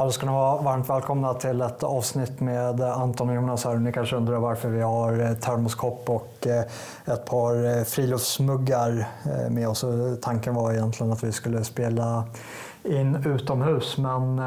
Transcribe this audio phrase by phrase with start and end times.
[0.00, 3.74] Ja, då ska ni vara varmt välkomna till ett avsnitt med Anton och Jonas här.
[3.74, 9.06] Ni kanske undrar varför vi har eh, termoskopp och eh, ett par eh, friluftsmuggar
[9.50, 9.84] med oss.
[10.22, 12.24] Tanken var egentligen att vi skulle spela
[12.84, 14.42] in utomhus men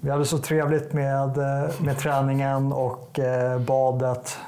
[0.00, 1.36] vi hade så trevligt med,
[1.80, 3.20] med träningen och
[3.66, 4.38] badet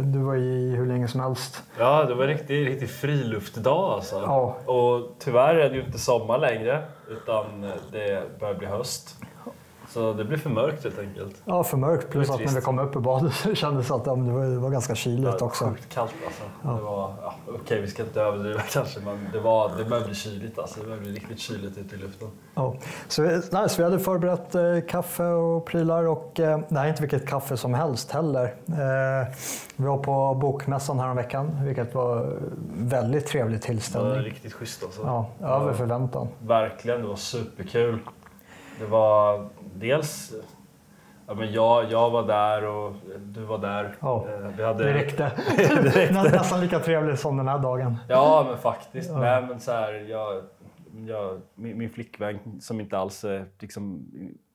[0.00, 1.62] du var i hur länge som helst.
[1.78, 4.16] Ja, det var en riktig, riktig friluftdag alltså.
[4.16, 4.56] Ja.
[4.72, 7.60] Och tyvärr är det ju inte sommar längre utan
[7.92, 9.16] det börjar bli höst.
[9.94, 11.42] Så det blir för mörkt helt enkelt.
[11.44, 12.10] Ja, för mörkt.
[12.10, 14.44] Plus att när vi kom upp ur badet så kändes det att ja, det, var,
[14.44, 15.64] det var ganska kyligt ja, också.
[15.64, 16.42] Sjukt kallt alltså.
[16.62, 16.70] Ja.
[16.70, 20.06] Det var, ja, Okej, okay, vi ska inte överdriva kanske, men det, var, det började
[20.06, 20.58] bli kyligt.
[20.58, 20.80] Alltså.
[20.80, 22.28] Det började bli riktigt kyligt ute i luften.
[22.54, 22.76] Ja.
[23.08, 27.02] Så, vi, nej, så vi hade förberett eh, kaffe och prylar och eh, är inte
[27.02, 28.44] vilket kaffe som helst heller.
[28.66, 29.34] Eh,
[29.76, 32.36] vi var på Bokmässan häromveckan, vilket var
[32.78, 34.10] väldigt trevlig tillställning.
[34.10, 35.02] Det var riktigt schysst alltså.
[35.40, 36.28] Ja, över förväntan.
[36.38, 37.98] Verkligen, det var superkul.
[38.78, 40.34] Det var dels
[41.26, 43.96] Ja, men jag, jag var där och du var där.
[44.00, 44.84] Ja, eh, vi hade...
[44.84, 45.32] det, räckte.
[45.56, 46.22] det räckte.
[46.22, 47.96] Nästan lika trevligt som den här dagen.
[48.08, 49.10] Ja, men faktiskt.
[49.10, 49.18] Ja.
[49.18, 50.42] Nej, men så här, jag,
[51.06, 53.24] jag, min, min flickvän som inte alls
[53.58, 54.06] liksom,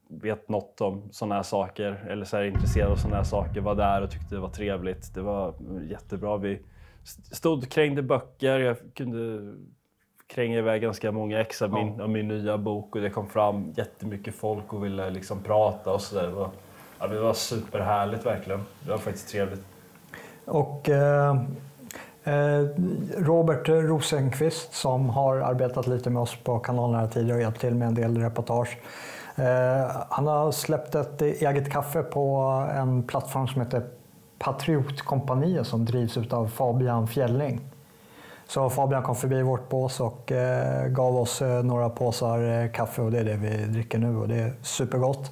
[0.09, 3.75] vet något om sådana här saker eller så här, intresserad av sådana här saker var
[3.75, 5.13] där och tyckte det var trevligt.
[5.13, 5.53] Det var
[5.89, 6.38] jättebra.
[6.38, 6.61] Vi
[7.31, 8.59] stod och krängde böcker.
[8.59, 9.53] Jag kunde
[10.30, 13.73] kränga iväg ganska många ex av min, av min nya bok och det kom fram
[13.77, 16.27] jättemycket folk och ville liksom prata och sådär.
[16.27, 16.49] Det, var,
[16.99, 18.66] ja, det var superhärligt verkligen.
[18.83, 19.61] Det var faktiskt trevligt.
[20.45, 21.36] Och eh,
[22.23, 22.67] eh,
[23.17, 27.75] Robert Rosenqvist som har arbetat lite med oss på kanalen här tidigare och hjälpt till
[27.75, 28.77] med en del reportage.
[29.36, 32.38] Eh, han har släppt ett eget kaffe på
[32.75, 33.83] en plattform som heter
[34.39, 37.61] Patriotkompaniet som drivs av Fabian Fjälling.
[38.50, 43.02] Så Fabian kom förbi vårt bås och eh, gav oss eh, några påsar eh, kaffe
[43.02, 45.31] och det är det vi dricker nu och det är supergott.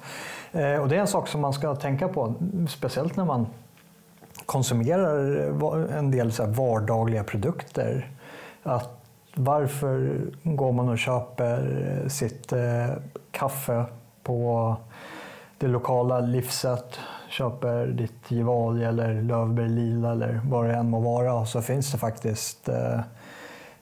[0.52, 2.34] Eh, och det är en sak som man ska tänka på,
[2.68, 3.46] speciellt när man
[4.46, 5.18] konsumerar
[5.98, 8.10] en del så vardagliga produkter.
[8.62, 12.86] Att varför går man och köper eh, sitt eh,
[13.30, 13.84] kaffe
[14.22, 14.76] på
[15.58, 21.46] det lokala livset köper ditt Gevalia eller Lövberg Lila eller vad det än må vara
[21.46, 23.00] så finns det faktiskt eh,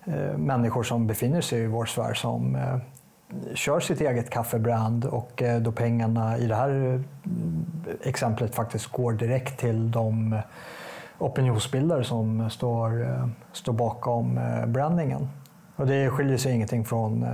[0.05, 2.77] eh, människor som befinner sig i vår sfär som eh,
[3.55, 7.01] kör sitt eget kaffebrand och eh, då pengarna i det här eh,
[8.03, 10.41] exemplet faktiskt går direkt till de
[11.19, 15.29] opinionsbildare som står, eh, står bakom eh, brandingen.
[15.77, 17.27] Och det skiljer sig ingenting från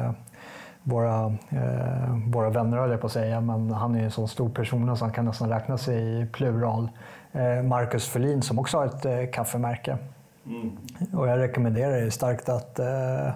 [0.83, 4.49] våra, eh, våra vänner höll jag på att säga, men han är en sån stor
[4.49, 6.89] person så han kan nästan räkna sig i plural.
[7.33, 9.99] Eh, Marcus Ferlin som också har ett eh, kaffemärke.
[10.47, 10.77] Mm.
[11.13, 13.31] Och jag rekommenderar er starkt att eh,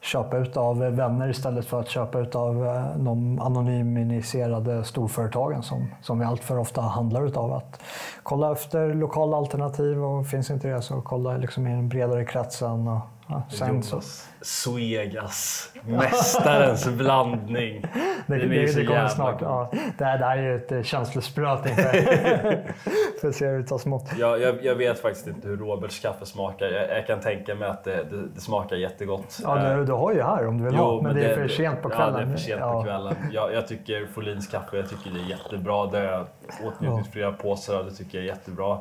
[0.00, 5.86] köpa ut av vänner istället för att köpa ut av eh, de anonymiserade storföretagen som,
[6.02, 7.52] som vi alltför ofta handlar utav.
[7.52, 7.80] Att
[8.22, 12.88] kolla efter lokala alternativ och finns inte det så kolla liksom i den bredare kretsen.
[12.88, 13.00] Och,
[13.32, 14.00] Ja, sen så.
[14.40, 17.84] Suegas, mästarens blandning.
[18.26, 19.40] Det, det, det, det kommer snart.
[19.40, 19.72] Ja.
[19.98, 21.92] Det, här, det här är ju ett eh, känslospröt inför
[23.20, 24.04] för att se hur det tas emot.
[24.18, 26.66] Ja, jag, jag, vet faktiskt inte hur Roberts kaffe smakar.
[26.66, 28.04] Jag, jag kan tänka mig att det,
[28.34, 29.40] det, smakar jättegott.
[29.42, 31.30] Ja, du, eh, du har ju här om du vill jo, ha, men, men det
[31.30, 32.14] är för sent på kvällen.
[32.14, 32.72] Ja, det är för sent ja.
[32.72, 33.16] på kvällen.
[33.32, 35.86] Jag, jag tycker Folins kaffe jag tycker det är jättebra.
[35.86, 36.26] Det har jag
[36.64, 37.12] åtnjutit ja.
[37.12, 37.84] flera påsar av.
[37.84, 38.78] Det tycker jag är jättebra.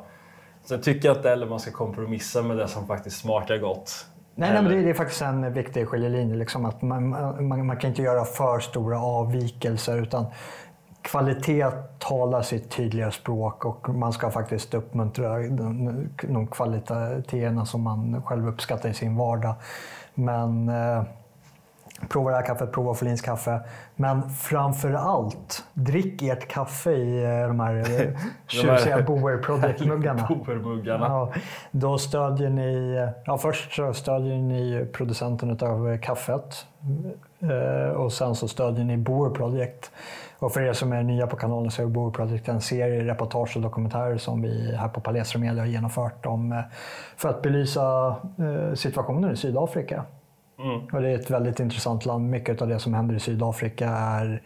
[0.63, 4.05] Sen tycker jag inte heller man ska kompromissa med det som faktiskt smakar gott.
[4.35, 6.35] Nej, nej men det, är faktiskt en viktig skiljelinje.
[6.35, 7.09] Liksom, att man,
[7.47, 10.25] man, man, kan inte göra för stora avvikelser utan
[11.01, 18.21] kvalitet talar sitt tydliga språk och man ska faktiskt uppmuntra de, de kvaliteterna som man
[18.21, 19.55] själv uppskattar i sin vardag.
[20.13, 21.03] Men eh,
[22.09, 23.59] prova det här kaffet, prova Folins kaffe.
[23.95, 28.17] Men framför allt, drick ert kaffe i eh, de här eh,
[28.47, 30.27] tjusiga Boer Project-muggarna.
[31.05, 31.33] Ja,
[31.71, 36.65] då stödjer ni, ja först så stödjer ni producenten av kaffet
[37.39, 39.91] eh, och sen så stödjer ni Boer Project.
[40.39, 43.55] Och för er som är nya på kanalen så är Boer Project en serie reportage
[43.55, 46.63] och dokumentärer som vi här på Palestra Media har genomfört om,
[47.17, 48.15] för att belysa
[48.75, 50.05] situationen i Sydafrika.
[50.63, 50.87] Mm.
[50.91, 52.29] Och det är ett väldigt intressant land.
[52.29, 54.41] Mycket av det som händer i Sydafrika är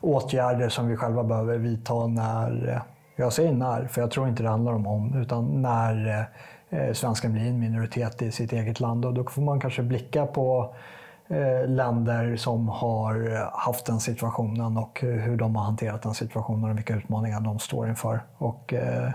[0.00, 2.82] åtgärder som vi själva behöver vidta när, eh,
[3.16, 6.26] jag säger när, för jag tror inte det handlar om om, utan när
[6.70, 9.04] eh, svensken blir en minoritet i sitt eget land.
[9.04, 10.74] Och då får man kanske blicka på
[11.28, 16.76] eh, länder som har haft den situationen och hur de har hanterat den situationen och
[16.78, 18.20] vilka utmaningar de står inför.
[18.38, 19.10] Och, eh,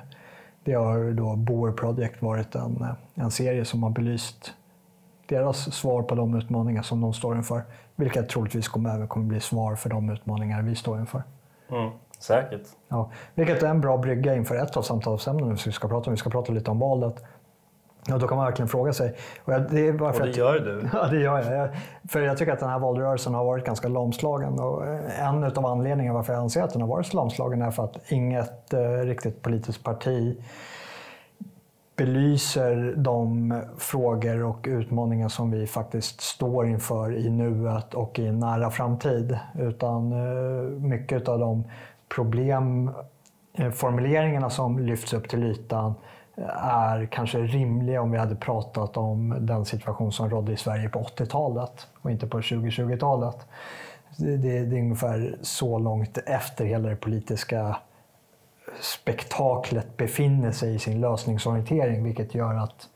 [0.64, 2.86] det har då Boer Project varit en,
[3.16, 4.54] en serie som har belyst
[5.28, 7.62] deras svar på de utmaningar som de står inför.
[7.96, 11.24] Vilket troligtvis kommer, även kommer bli svar för de utmaningar vi står inför.
[11.72, 11.90] Mm,
[12.20, 12.68] säkert.
[12.88, 16.14] Ja, vilket är en bra brygga inför ett av samtalsämnena vi ska prata om.
[16.14, 17.24] Vi ska prata lite om valet.
[18.08, 19.16] Ja, då kan man verkligen fråga sig.
[19.44, 20.90] Och, jag, det, är och det gör du.
[20.94, 21.70] Ja, det gör jag.
[22.10, 24.60] För jag tycker att den här valrörelsen har varit ganska lamslagen.
[24.60, 24.86] Och
[25.20, 28.74] en av anledningarna varför jag anser att den har varit lamslagen är för att inget
[28.74, 30.38] eh, riktigt politiskt parti
[31.96, 38.72] belyser de frågor och utmaningar som vi faktiskt står inför i nuet och i nära
[38.72, 39.40] framtid.
[39.60, 40.18] Utan eh,
[40.70, 41.64] mycket av de
[42.16, 45.94] problemformuleringarna eh, som lyfts upp till ytan
[46.36, 50.90] eh, är kanske rimliga om vi hade pratat om den situation som rådde i Sverige
[50.90, 53.38] på 80-talet och inte på 2020-talet.
[54.18, 57.78] Det, är ungefär så långt efter hela det politiska
[58.80, 62.90] spektaklet befinner sig i sin lösningsorientering, vilket gör att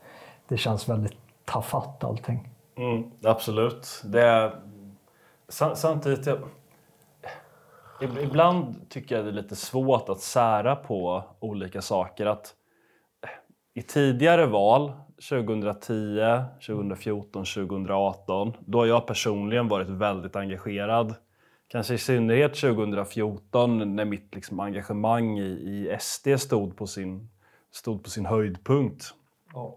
[0.48, 2.48] det känns väldigt tafatt allting.
[2.76, 4.02] Mm, absolut.
[4.04, 4.52] Det är,
[5.74, 6.38] samtidigt, jag,
[8.22, 12.26] ibland tycker jag det är lite svårt att sära på olika saker.
[12.26, 12.54] Att
[13.22, 13.30] eh,
[13.74, 14.92] I tidigare val,
[15.28, 21.14] 2010, 2014, 2018, då har jag personligen varit väldigt engagerad
[21.70, 27.28] kanske i synnerhet 2014 när mitt liksom engagemang i, i SD stod på sin,
[27.70, 29.14] stod på sin höjdpunkt.
[29.52, 29.76] Ja.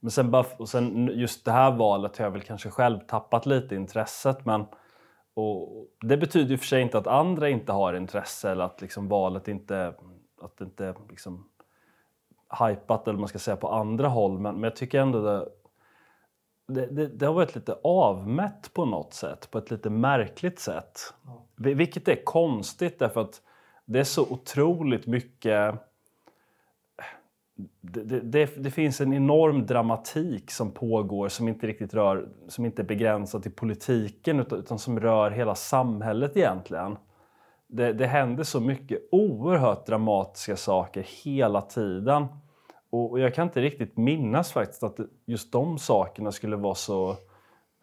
[0.00, 3.46] Men sen, bara, och sen just det här valet har jag väl kanske själv tappat
[3.46, 4.44] lite intresset.
[4.44, 4.64] Men,
[5.34, 9.08] och det betyder ju för sig inte att andra inte har intresse eller att liksom
[9.08, 9.94] valet inte,
[10.40, 11.48] att det inte liksom
[12.68, 14.38] hypat eller man ska säga på andra håll.
[14.38, 15.48] Men, men jag tycker ändå det,
[16.68, 21.14] det, det, det, har varit lite avmätt på något sätt, på ett lite märkligt sätt.
[21.24, 21.44] Ja.
[21.56, 23.42] Vilket är konstigt därför att
[23.84, 25.74] det är så otroligt mycket...
[27.80, 32.86] Det, det, finns en enorm dramatik som pågår som inte riktigt rör, som inte är
[32.86, 36.96] begränsad till politiken utan, utan som rör hela samhället egentligen.
[37.66, 42.26] Det, det händer så mycket oerhört dramatiska saker hela tiden.
[42.90, 47.10] Och jag kan inte riktigt minnas faktiskt att just de sakerna skulle vara så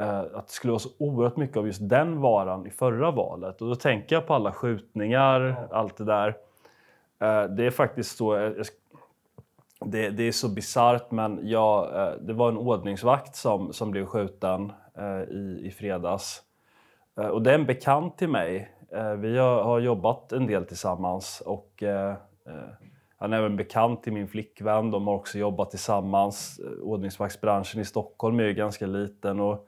[0.01, 3.61] eh, att det skulle vara så oerhört mycket av just den varan i förra valet.
[3.61, 5.77] Och då tänker jag på alla skjutningar, ja.
[5.77, 6.27] allt det där.
[7.19, 8.51] Eh, det är faktiskt så, eh,
[9.85, 11.89] det, det är så bisarrt men jag,
[12.21, 14.71] det var en ordningsvakt som, som blev skjuten
[15.31, 16.41] i, i fredags.
[17.15, 18.71] Och det är en bekant till mig.
[19.17, 21.83] Vi har, har jobbat en del tillsammans och
[23.17, 24.91] han är även bekant till min flickvän.
[24.91, 26.59] De har också jobbat tillsammans.
[26.59, 29.39] Eh, ordningsvaktsbranschen i Stockholm är ju ganska liten.
[29.39, 29.67] Och,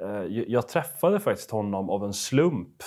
[0.00, 2.82] eh, jag träffade faktiskt honom av en slump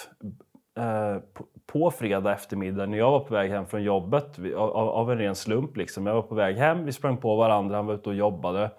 [0.77, 4.39] eh, på, på fredag eftermiddag när jag var på väg hem från jobbet.
[4.55, 5.77] Av, av, en ren slump.
[5.77, 6.05] Liksom.
[6.05, 8.71] Jag var på väg hem, vi sprang på varandra, han var ute och jobbade.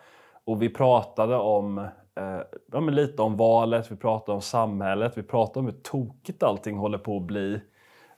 [0.45, 2.41] Och vi pratade om eh,
[2.73, 6.99] ja, lite om valet, vi pratade om samhället, vi pratade om hur tokigt allting håller
[6.99, 7.61] på att bli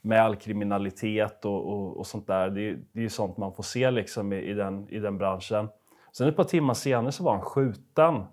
[0.00, 2.50] med all kriminalitet och, och, och sånt där.
[2.50, 5.68] Det, det är ju sånt man får se liksom i, i, den, i den branschen.
[6.12, 8.24] Sen ett par timmar senare så var han skjuten.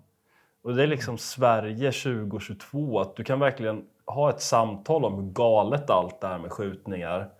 [0.62, 3.00] Och det är liksom Sverige 2022.
[3.00, 7.30] Att du kan verkligen ha ett samtal om hur galet allt det här med skjutningar.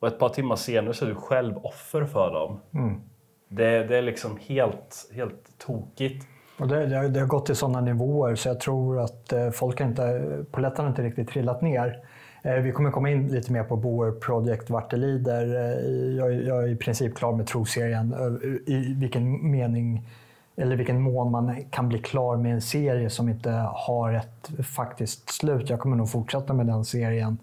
[0.00, 2.60] Och ett par timmar senare så är du själv offer för dem.
[2.74, 3.00] Mm.
[3.48, 6.26] Det, det, är liksom helt, helt tokigt.
[6.58, 9.50] Och det, det, har, det har gått till sådana nivåer så jag tror att eh,
[9.50, 12.04] folk inte, polletten inte riktigt trillat ner.
[12.42, 15.44] Eh, vi kommer komma in lite mer på Boer Project vart det lider.
[15.44, 18.12] Eh, jag, jag är i princip klar med troserien.
[18.12, 20.08] Eh, I vilken mening
[20.56, 25.30] eller vilken mån man kan bli klar med en serie som inte har ett faktiskt
[25.30, 25.70] slut.
[25.70, 27.38] Jag kommer nog fortsätta med den serien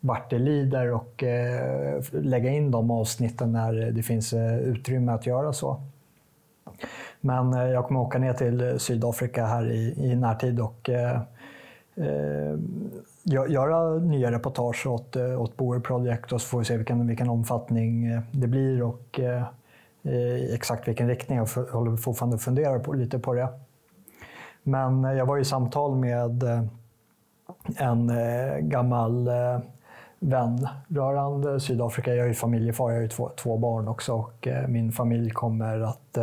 [0.00, 5.26] vart det lider och eh, lägga in de avsnitten när det finns eh, utrymme att
[5.26, 5.80] göra så.
[7.20, 10.90] Men eh, jag kommer åka ner till Sydafrika här i, i närtid och
[13.24, 17.28] göra nya reportage åt, eh, åt Boer Project och så får vi se vilken, vilken
[17.28, 19.42] omfattning eh, det blir och eh,
[20.02, 21.38] eh, exakt vilken riktning.
[21.38, 23.48] Jag håller fortfarande och funderar på, lite på det.
[24.62, 26.42] Men jag var i samtal med
[27.76, 28.12] en
[28.68, 29.28] gammal
[30.18, 32.14] vän rörande Sydafrika.
[32.14, 36.18] Jag är familjefar, jag har två, två barn också och min familj kommer att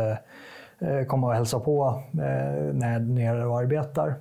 [1.08, 4.14] komma och hälsa på när jag är nere och arbetar.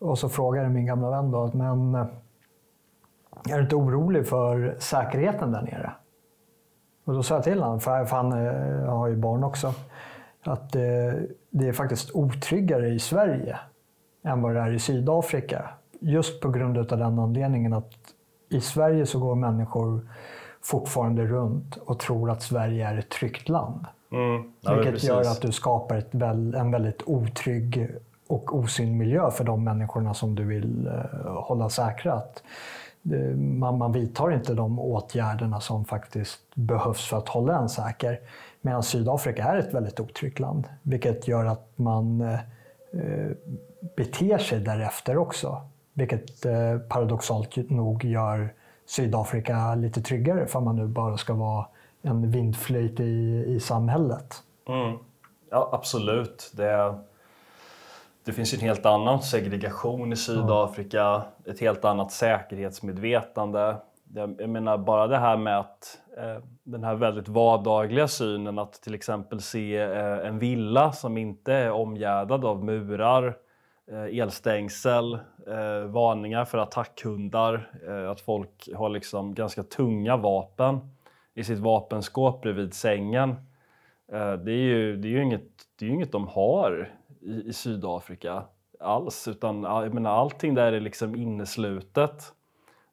[0.00, 2.06] Och så frågade min gamla vän då, men eh,
[3.50, 5.92] är du inte orolig för säkerheten där nere?
[7.04, 9.74] Och då sa jag till honom, för han eh, har ju barn också,
[10.42, 10.82] att eh,
[11.50, 13.58] det är faktiskt otryggare i Sverige
[14.24, 15.70] än vad det är i Sydafrika.
[16.00, 17.92] Just på grund av den anledningen att
[18.48, 20.08] i Sverige så går människor
[20.62, 23.86] fortfarande runt och tror att Sverige är ett tryggt land.
[24.12, 24.52] Mm.
[24.60, 27.88] Ja, Vilket gör att du skapar ett, en väldigt otrygg
[28.30, 32.12] och osynlig miljö för de människorna som du vill eh, hålla säkra.
[32.12, 32.42] Att
[33.36, 38.20] man, man vidtar inte de åtgärderna som faktiskt behövs för att hålla en säker.
[38.60, 42.34] Medan Sydafrika är ett väldigt otryggt land, vilket gör att man eh,
[42.92, 43.30] eh
[43.96, 45.62] beter sig därefter också.
[45.92, 48.54] Vilket eh, paradoxalt nog gör
[48.86, 51.66] Sydafrika lite tryggare för man nu bara ska vara
[52.02, 54.42] en vindflöjt i, i samhället.
[54.68, 54.98] Mm.
[55.50, 56.52] Ja, absolut.
[56.56, 56.94] Det,
[58.24, 63.76] det finns en helt annan segregation i Sydafrika, ett helt annat säkerhetsmedvetande.
[64.14, 68.94] Jag menar bara det här med att eh, den här väldigt vardagliga synen att till
[68.94, 73.36] exempel se eh, en villa som inte är omgärdad av murar,
[73.90, 75.14] eh, elstängsel,
[75.46, 80.80] eh, varningar för attackhundar, eh, att folk har liksom ganska tunga vapen
[81.34, 83.30] i sitt vapenskåp bredvid sängen.
[84.12, 85.48] Eh, det är ju, det är ju inget,
[85.78, 88.42] det är inget de har i, i Sydafrika
[88.80, 92.32] alls, utan jag menar, allting där är liksom inneslutet.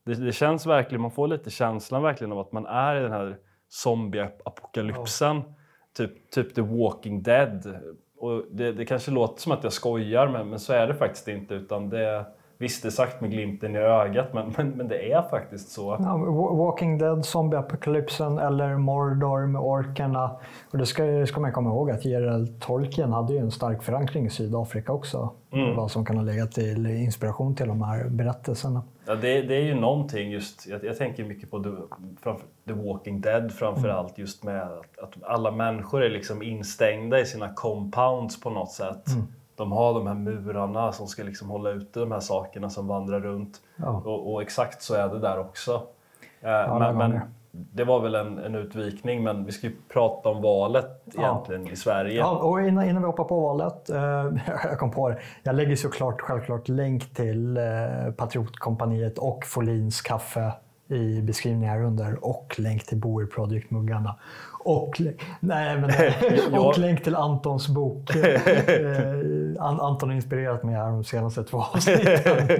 [0.03, 3.11] Det, det, känns verkligen, man får lite känslan verkligen av att man är i den
[3.11, 3.37] här
[3.69, 5.43] zombieapokalypsen, oh.
[5.97, 7.79] typ, typ The Walking Dead.
[8.17, 11.27] Och det, det kanske låter som att jag skojar, men, men så är det faktiskt
[11.27, 12.25] inte, utan det
[12.59, 15.97] Visst, det är sagt med glimten i ögat, men, men, men det är faktiskt så.
[15.99, 16.17] Ja,
[16.55, 20.31] Walking Dead, zombieapokalypsen eller Mordor med orkerna.
[20.71, 24.25] Och det ska, ska man komma ihåg att Gerald Tolkien hade ju en stark förankring
[24.25, 25.29] i Sydafrika också.
[25.51, 25.75] Mm.
[25.75, 28.81] Vad som kan ha legat till inspiration till de här berättelserna.
[29.05, 31.69] Ja, det, det är ju någonting just, jag, jag tänker mycket på The,
[32.67, 33.97] The Walking Dead framför mm.
[33.97, 38.71] allt just med att, att, alla människor är liksom instängda i sina compounds på något
[38.71, 39.07] sätt.
[39.07, 42.87] Mm de har de här murarna som ska liksom hålla ute de här sakerna som
[42.87, 43.61] vandrar runt.
[43.75, 44.01] Ja.
[44.05, 45.81] Och, och, exakt så är det där också.
[46.41, 47.19] Eh, ja, men, men,
[47.51, 51.71] det var väl en, en, utvikning, men vi ska ju prata om valet egentligen ja.
[51.71, 52.17] i Sverige.
[52.17, 54.25] Ja, och innan, innan vi hoppar på valet, eh,
[54.63, 55.17] jag kom på det.
[55.43, 57.63] Jag lägger såklart självklart länk till eh,
[58.17, 60.51] Patriotkompaniet och Folins kaffe
[60.87, 64.15] i beskrivningen här under och länk till Boer Project-muggarna.
[64.67, 65.01] Och,
[65.39, 65.91] nej, men,
[66.59, 68.15] och länk till Antons bok.
[68.15, 72.49] Eh, Anton har inspirerat mig här de senaste två avsnitten.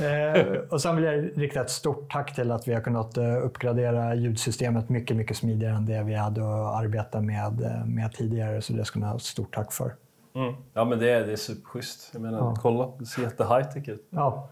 [0.00, 3.44] Eh, och sen vill jag rikta ett stort tack till att vi har kunnat eh,
[3.44, 8.62] uppgradera ljudsystemet mycket, mycket smidigare än det vi hade att arbeta med, med tidigare.
[8.62, 9.94] Så det ska ni ha ett stort tack för.
[10.34, 10.54] Mm.
[10.74, 12.10] Ja, men det är, det är superschysst.
[12.12, 12.54] Jag menar, ja.
[12.62, 14.08] kolla, det ser jätte high ut.
[14.10, 14.48] Ja,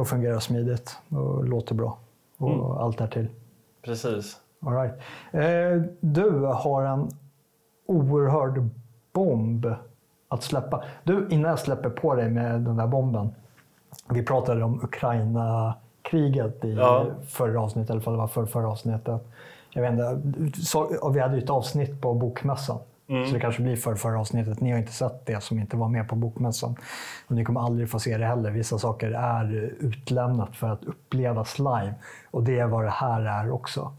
[0.00, 1.98] och fungerar smidigt och låter bra
[2.38, 2.64] och mm.
[2.64, 3.28] allt därtill.
[3.82, 4.40] Precis.
[4.60, 4.94] All right.
[5.32, 7.08] Eh, du har en
[7.86, 8.68] oerhörd
[9.12, 9.74] bomb
[10.28, 10.84] att släppa.
[11.04, 13.34] Du, innan jag släpper på dig med den där bomben.
[14.08, 17.06] Vi pratade om Ukraina-kriget i ja.
[17.28, 19.22] förra avsnittet, eller det var för förra avsnittet.
[19.70, 22.78] Jag vet inte, så, vi hade ju ett avsnitt på Bokmässan.
[23.08, 23.26] Mm.
[23.26, 24.60] Så det kanske blir för förra avsnittet.
[24.60, 26.76] Ni har inte sett det som inte var med på Bokmässan.
[27.26, 28.50] Och ni kommer aldrig få se det heller.
[28.50, 31.94] Vissa saker är utlämnat för att upplevas live.
[32.30, 33.92] Och det är vad det här är också.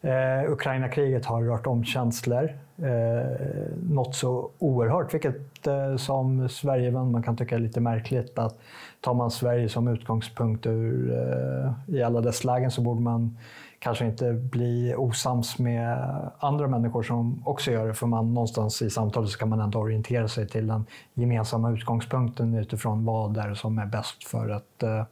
[0.00, 2.52] Eh, Ukraina-kriget har rört om känslor.
[2.82, 8.38] Eh, något så oerhört, vilket eh, som Sverigevän man kan tycka är lite märkligt.
[8.38, 8.58] att
[9.00, 13.36] Tar man Sverige som utgångspunkt ur, eh, i alla dess lägen så borde man
[13.78, 15.98] kanske inte bli osams med
[16.38, 17.94] andra människor som också gör det.
[17.94, 22.54] För man någonstans i samtalet så kan man ändå orientera sig till den gemensamma utgångspunkten
[22.54, 25.04] utifrån vad det är som är bäst för ett, eh,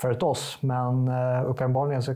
[0.00, 0.58] för ett oss.
[0.60, 2.14] Men eh, uppenbarligen så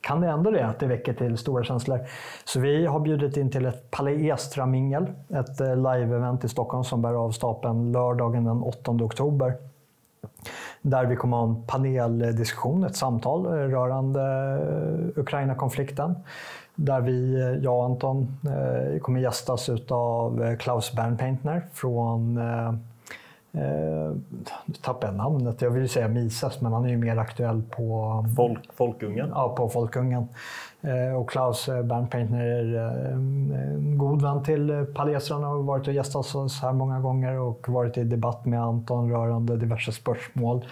[0.00, 2.00] kan det ändå det, att det väcker till stora känslor.
[2.44, 7.02] Så vi har bjudit in till ett Palais Estra-mingel, ett eh, live-event i Stockholm som
[7.02, 9.54] bär av stapeln lördagen den 8 oktober.
[10.82, 16.14] Där vi kommer ha en paneldiskussion, ett samtal rörande eh, Ukraina-konflikten.
[16.74, 22.38] Där vi, jag och Anton, eh, kommer gästas av Klaus Bernpaintner från
[23.52, 24.12] Eh,
[24.64, 25.62] nu tappade jag namnet.
[25.62, 29.28] Jag vill säga Mises, men han är ju mer aktuell på Folk, Folkungen.
[29.34, 30.28] Ja, på Folkungen.
[30.80, 33.18] Eh, och Klaus eh, Bernpaintner eh,
[33.96, 38.04] god vän till Palesran har varit och gästat oss här många gånger och varit i
[38.04, 40.64] debatt med Anton rörande diverse spörsmål.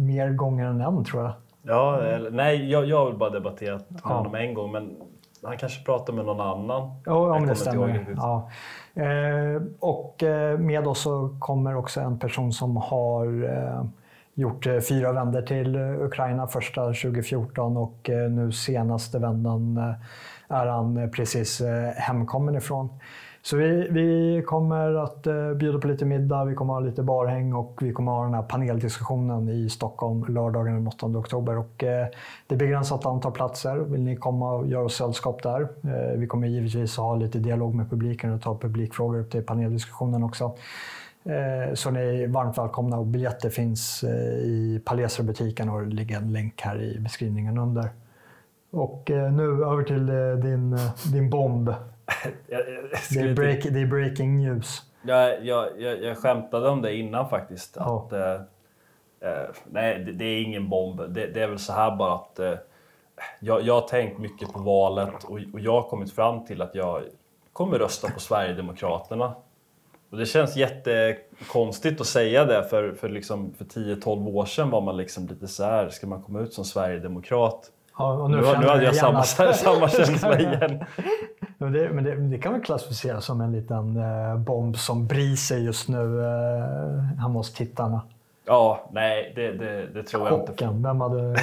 [0.00, 1.32] Mer gånger än en, tror jag.
[1.62, 4.10] Ja, eller, nej, jag, jag har väl bara debatterat med ja.
[4.10, 4.96] honom en gång, men
[5.42, 6.90] han kanske pratar med någon annan.
[7.04, 8.06] Ja, om det stämmer.
[8.16, 8.48] Ja.
[8.94, 10.22] Eh, och
[10.58, 13.84] med oss så kommer också en person som har eh,
[14.34, 16.46] gjort eh, fyra vändor till eh, Ukraina.
[16.46, 19.94] Första 2014 och eh, nu senaste vändan
[20.48, 21.62] är han precis
[21.96, 22.88] hemkommen ifrån.
[23.42, 25.22] Så vi, vi kommer att
[25.56, 28.24] bjuda på lite middag, vi kommer att ha lite barhäng och vi kommer att ha
[28.24, 31.58] den här paneldiskussionen i Stockholm lördagen den 8 oktober.
[31.58, 31.72] Och,
[32.46, 33.76] det är begränsat antal platser.
[33.76, 35.68] Vill ni komma och göra oss sällskap där?
[36.16, 40.22] Vi kommer givetvis att ha lite dialog med publiken och ta publikfrågor upp till paneldiskussionen
[40.22, 40.56] också.
[41.24, 46.16] Eh, så ni är varmt välkomna och biljetter finns eh, i Palestra-butiken och det ligger
[46.16, 47.90] en länk här i beskrivningen under.
[48.70, 50.06] Och eh, nu över till
[50.42, 50.78] din,
[51.12, 51.68] din bomb.
[53.10, 54.82] det, är break, det är breaking news.
[55.02, 57.76] Jag, jag, jag, jag skämtade om det innan faktiskt.
[57.76, 58.40] Att, eh,
[59.64, 61.00] nej, det, det, är ingen bomb.
[61.08, 62.54] Det, det, är väl så här bara att eh,
[63.40, 66.74] jag, jag har tänkt mycket på valet och, och jag har kommit fram till att
[66.74, 67.02] jag
[67.52, 69.34] kommer rösta på Sverigedemokraterna.
[70.12, 74.80] Och det känns jättekonstigt att säga det, för, för, liksom, för 10-12 år sedan var
[74.80, 77.70] man liksom lite så här, ska man komma ut som sverigedemokrat?
[77.98, 79.22] Ja, och nu, nu, nu hade jag samma,
[79.54, 80.84] samma känsla igen.
[81.58, 85.58] Men, det, men det, det, kan väl klassificeras som en liten eh, bomb som briser
[85.58, 88.00] just nu eh, hemma hos tittarna.
[88.44, 90.66] Ja, nej, det, det, det tror jag inte.
[90.72, 91.34] Vem hade,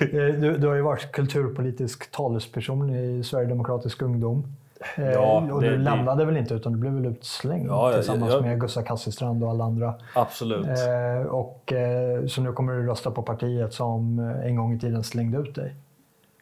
[0.40, 4.44] du, du har ju varit kulturpolitisk talesperson i Sverigedemokratisk ungdom.
[4.96, 6.26] Eh, ja, och du det, lämnade det...
[6.26, 9.64] väl inte utan du blev väl utslängd ja, tillsammans jag, med Gustav Kasselstrand och alla
[9.64, 9.94] andra.
[10.14, 10.66] Absolut.
[10.66, 14.78] Eh, och, eh, så nu kommer du rösta på partiet som eh, en gång i
[14.78, 15.74] tiden slängde ut dig.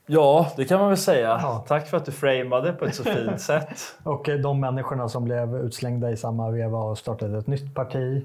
[0.07, 1.39] Ja, det kan man väl säga.
[1.43, 1.65] Ja.
[1.69, 3.79] Tack för att du framade på ett så fint sätt.
[4.03, 8.23] och eh, de människorna som blev utslängda i samma veva och startade ett nytt parti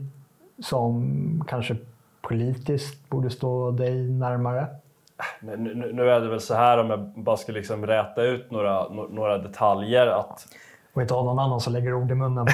[0.64, 1.76] som kanske
[2.22, 4.68] politiskt borde stå dig närmare.
[5.40, 8.90] Nu, nu, är det väl så här om jag bara ska liksom räta ut några,
[8.90, 10.48] några detaljer att
[10.94, 12.48] och inte ha någon annan som lägger ord i munnen.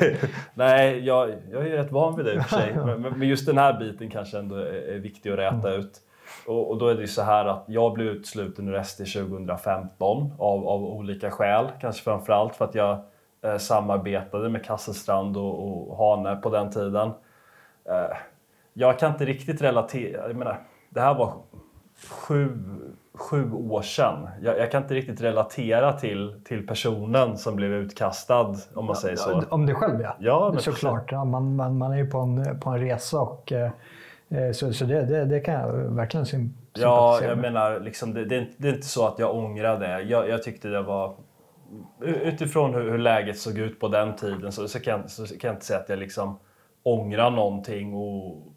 [0.54, 2.76] Nej, jag, jag är rätt van vid det i och för sig.
[2.84, 5.80] Men, men just den här biten kanske ändå är, är viktig att räta mm.
[5.80, 6.00] ut.
[6.46, 10.32] Och, och, då är det ju så här att jag blev utsluten ur SD 2015
[10.38, 11.66] av, av olika skäl.
[11.80, 12.98] Kanske framförallt för att jag
[13.42, 17.10] eh, samarbetade med Kasselstrand och, och Hane på den tiden.
[17.88, 18.16] Eh,
[18.72, 21.34] jag kan inte riktigt relatera, jag menar, det här var
[22.08, 22.58] sju,
[23.14, 24.28] sju år sedan.
[24.42, 29.16] Jag, jag, kan inte riktigt relatera till, till personen som blev utkastad om man säger
[29.16, 29.42] så.
[29.50, 31.12] Om dig själv ja, ja såklart.
[31.12, 33.70] Ja, man, man, man är ju på en, på en resa och eh,
[34.28, 38.24] eh så, så det, det, det, kan jag verkligen sympatisera Ja, jag menar, liksom, det,
[38.24, 40.02] det, det, är inte så att jag ångrar det.
[40.02, 41.16] Jag, jag tyckte det var...
[42.00, 45.54] Utifrån hur, hur, läget såg ut på den tiden så, så, kan, så kan jag
[45.54, 46.38] inte säga att jag liksom
[46.82, 48.53] ångrar någonting och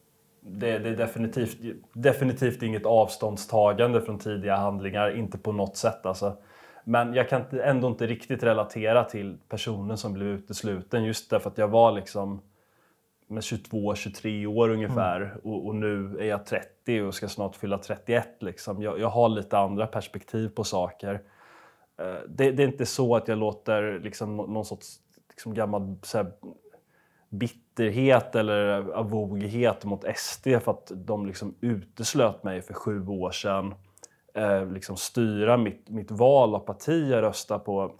[0.49, 1.57] det, det, är definitivt,
[1.93, 6.37] definitivt inget avståndstagande från tidiga handlingar, inte på något sätt alltså.
[6.83, 11.57] Men jag kan ändå inte riktigt relatera till personen som blev utesluten just därför att
[11.57, 12.41] jag var liksom
[13.27, 15.37] med 22-23 år ungefär mm.
[15.43, 18.27] och, och, nu är jag 30 och ska snart fylla 31.
[18.39, 18.81] Liksom.
[18.81, 21.21] Jag, jag har lite andra perspektiv på saker.
[21.97, 26.17] Eh, det, det, är inte så att jag låter liksom, någon sorts liksom, gammal så
[26.17, 26.31] här,
[27.77, 33.75] bitterhet eller avoghet mot SD för att de liksom uteslöt mig för sju år sedan.
[34.33, 37.91] Eh, liksom styra mitt, mitt val av parti jag röstar på.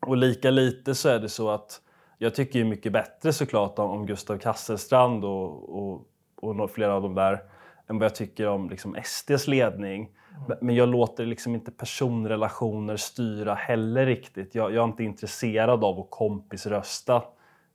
[0.00, 1.80] Och lika lite så är det så att
[2.18, 6.06] jag tycker ju mycket bättre såklart om, om Gustav Kasselstrand och, och,
[6.40, 7.42] och flera av de där
[7.88, 10.10] än vad jag tycker om liksom SDs ledning.
[10.46, 10.58] Mm.
[10.60, 14.54] Men jag låter liksom inte personrelationer styra heller riktigt.
[14.54, 17.22] Jag, jag är inte intresserad av att kompisrösta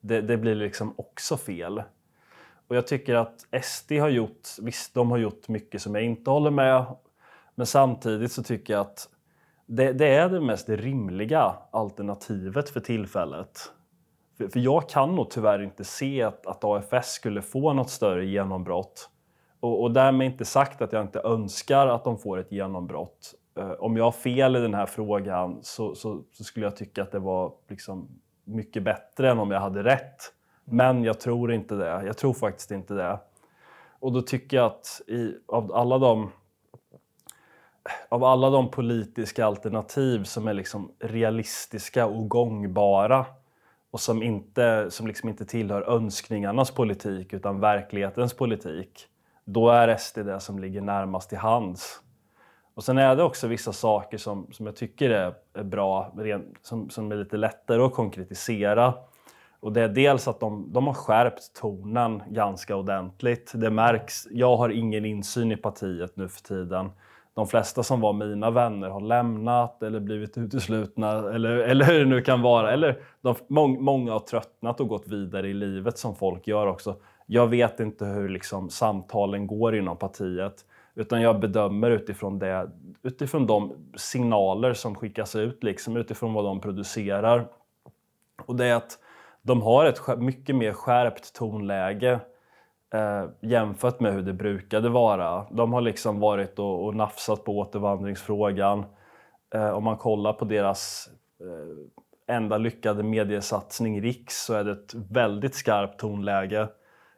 [0.02, 1.84] det, det, blir liksom också fel.
[2.68, 6.30] Och jag tycker att SD har gjort, visst de har gjort mycket som jag inte
[6.30, 6.86] håller med,
[7.56, 9.10] men samtidigt så tycker jag att
[9.66, 13.72] det, det är det mest rimliga alternativet för tillfället.
[14.38, 18.26] För, för, jag kan nog tyvärr inte se att, att AFS skulle få något större
[18.26, 19.10] genombrott.
[19.60, 23.36] Och, och därmed inte sagt att jag inte önskar att de får ett genombrott.
[23.58, 27.02] Eh, om jag har fel i den här frågan så, så, så skulle jag tycka
[27.02, 30.34] att det var liksom mycket bättre än om jag hade rätt.
[30.66, 32.04] Men jag tror inte det.
[32.06, 33.20] Jag tror faktiskt inte det.
[34.00, 36.32] Och då tycker jag att i, av alla de
[38.10, 43.26] av alla de politiska alternativ som är liksom realistiska och gångbara
[43.92, 49.08] och som inte, som liksom inte tillhör önskningarnas politik utan verklighetens politik,
[49.46, 52.02] då är SD det som ligger närmast till hands.
[52.74, 56.14] Och sen är det också vissa saker som, som jag tycker är, är bra,
[56.62, 58.94] som, som är lite lättare att konkretisera.
[59.60, 63.52] Och det är dels att de, de har skärpt tonen ganska ordentligt.
[63.56, 64.28] Det märks.
[64.32, 66.92] Jag har ingen insyn i partiet nu för tiden.
[67.34, 72.06] De flesta som var mina vänner har lämnat eller blivit uteslutna eller, eller hur det
[72.06, 72.72] nu kan vara.
[72.72, 76.96] Eller de, mång, många har tröttnat och gått vidare i livet som folk gör också.
[77.26, 80.66] Jag vet inte hur liksom, samtalen går inom partiet.
[81.02, 82.72] Utan jag bedömer utifrån, det,
[83.04, 87.48] utifrån de signaler som skickas ut, liksom, utifrån vad de producerar.
[88.46, 89.00] Och det är att
[89.42, 92.20] de har ett mycket mer skärpt tonläge
[92.94, 95.46] eh, jämfört med hur det brukade vara.
[95.52, 98.86] De har liksom varit och, och nafsat på återvandringsfrågan.
[99.54, 101.10] Eh, om man kollar på deras
[101.40, 106.68] eh, enda lyckade mediesatsning Riks så är det ett väldigt skarpt tonläge.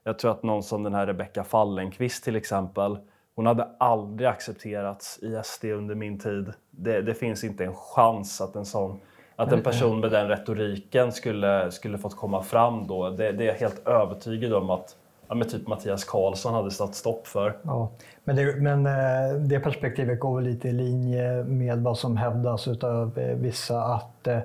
[0.03, 2.97] Jag tror att någon som den här Rebecka Fallenkvist till exempel,
[3.35, 6.53] hon hade aldrig accepterats i SD under min tid.
[6.71, 8.99] Det, det finns inte en chans att en sån
[9.35, 13.09] att en person med den retoriken skulle, skulle fått komma fram då.
[13.09, 14.95] Det, det är jag helt övertygad om att
[15.27, 17.57] ja, men typ Mattias Karlsson hade satt stopp för.
[17.63, 17.91] Ja,
[18.23, 23.19] men, det, men eh, det perspektivet går lite i linje med vad som hävdas av
[23.19, 24.39] eh, vissa att eh,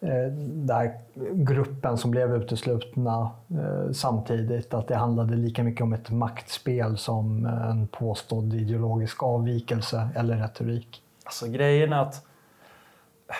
[0.00, 0.98] Eh, där
[1.32, 7.46] gruppen som blev uteslutna eh, samtidigt, att det handlade lika mycket om ett maktspel som
[7.46, 11.02] eh, en påstådd ideologisk avvikelse eller retorik.
[11.24, 12.26] Alltså grejen är att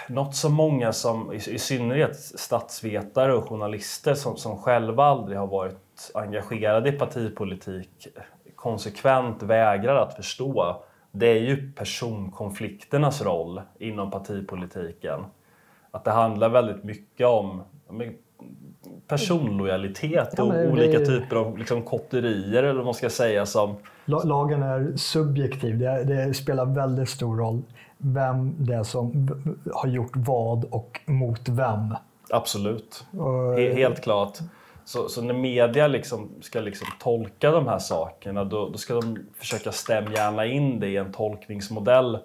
[0.08, 6.10] något som många som, i, synnerhet statsvetare och journalister som, som själva aldrig har varit
[6.14, 8.08] engagerade i partipolitik
[8.54, 15.24] konsekvent vägrar att förstå, det är ju personkonflikternas roll inom partipolitiken.
[15.90, 17.62] Att det handlar väldigt mycket om
[19.08, 23.76] personlojalitet och ja, olika typer av liksom, kotterier eller vad man ska säga som...
[24.04, 27.62] Lagen är subjektiv, det, det spelar väldigt stor roll
[27.98, 29.28] vem det är som
[29.74, 31.94] har gjort vad och mot vem.
[32.30, 33.04] Absolut,
[33.56, 34.38] He helt klart.
[34.84, 39.18] Så, så, när media liksom ska liksom tolka de här sakerna då, då ska de
[39.34, 42.18] försöka stämma in det i en tolkningsmodell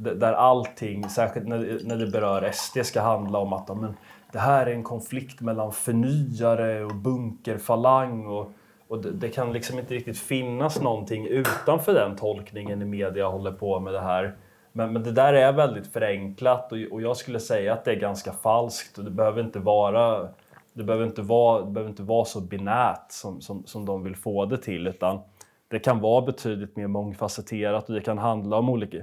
[0.00, 3.96] där allting, särskilt när, när det berör SD, ska handla om att men,
[4.32, 8.26] det här är en konflikt mellan förnyare och bunkerfalang.
[8.26, 8.52] Och,
[8.88, 13.52] och det, det, kan liksom inte riktigt finnas någonting utanför den tolkningen i media håller
[13.52, 14.36] på med det här.
[14.72, 18.00] Men, men det där är väldigt förenklat och, och jag skulle säga att det är
[18.00, 18.98] ganska falskt.
[18.98, 20.28] Och det behöver inte vara
[20.72, 24.16] det behöver inte vara, det behöver inte vara så binärt som, som, som de vill
[24.16, 25.20] få det till utan
[25.68, 28.98] det kan vara betydligt mer mångfacetterat och det kan handla om olika...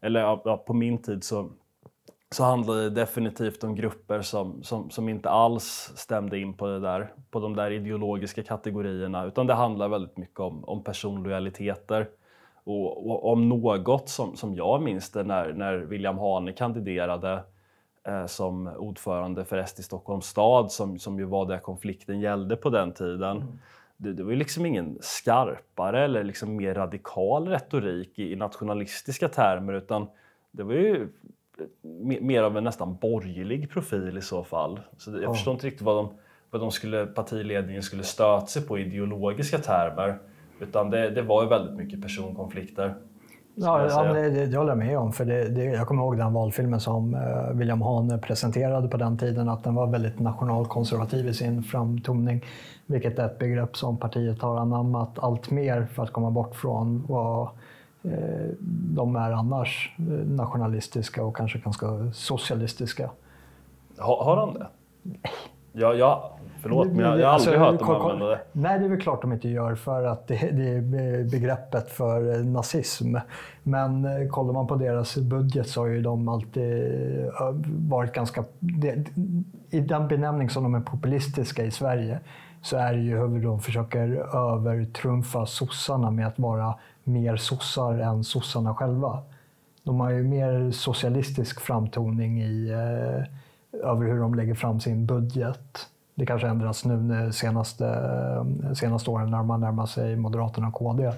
[0.00, 1.50] Eller ja, på min tid så,
[2.30, 6.80] så handlade det definitivt om grupper som, som, som inte alls stämde in på, det
[6.80, 12.08] där, på de där ideologiska kategorierna utan det handlar väldigt mycket om, om personlojaliteter.
[12.64, 17.42] Och, och, om något som, som jag minns det när, när William Hane kandiderade
[18.08, 22.70] eh, som ordförande för SD Stockholms stad som, som ju var det konflikten gällde på
[22.70, 23.36] den tiden.
[23.36, 23.58] Mm.
[23.96, 29.28] Det, det, var ju liksom ingen skarpare eller liksom mer radikal retorik i, i nationalistiska
[29.28, 30.06] termer utan
[30.50, 31.08] det var ju
[32.20, 34.80] mer av en nästan borgerlig profil i så fall.
[34.98, 36.14] Så jag förstår inte riktigt vad, de,
[36.50, 40.18] vad de skulle, partiledningen skulle stöta sig på i ideologiska termer.
[40.60, 42.94] Utan det, det var ju väldigt mycket personkonflikter.
[43.58, 45.12] Ja, ja det, det, det håller jag med om.
[45.12, 49.18] För det, det, jag kommer ihåg den valfilmen som uh, William Hahn presenterade på den
[49.18, 52.44] tiden, att den var väldigt nationalkonservativ i sin framtoning.
[52.86, 57.04] Vilket är ett begrepp som partiet har anammat allt mer för att komma bort från
[57.08, 57.48] vad
[58.04, 58.52] uh,
[58.94, 63.10] de är annars, uh, nationalistiska och kanske ganska socialistiska.
[63.98, 64.66] Ha, har han det?
[65.78, 68.40] Ja, ja, förlåt, men jag, jag har alltså, aldrig hört dem använda det.
[68.52, 72.34] Nej, det är väl klart de inte gör för att det, det är begreppet för
[72.34, 73.16] eh, nazism.
[73.62, 76.72] Men eh, kollar man på deras budget så har ju de alltid
[77.26, 77.54] eh,
[77.88, 78.44] varit ganska...
[78.58, 79.04] Det,
[79.70, 82.20] I den benämning som de är populistiska i Sverige
[82.62, 88.24] så är det ju hur de försöker övertrumfa sossarna med att vara mer sossar än
[88.24, 89.18] sossarna själva.
[89.82, 92.72] De har ju mer socialistisk framtoning i
[93.82, 95.88] över hur de lägger fram sin budget.
[96.14, 101.12] Det kanske ändras nu senaste, senaste åren när man närmar sig Moderaterna och KD.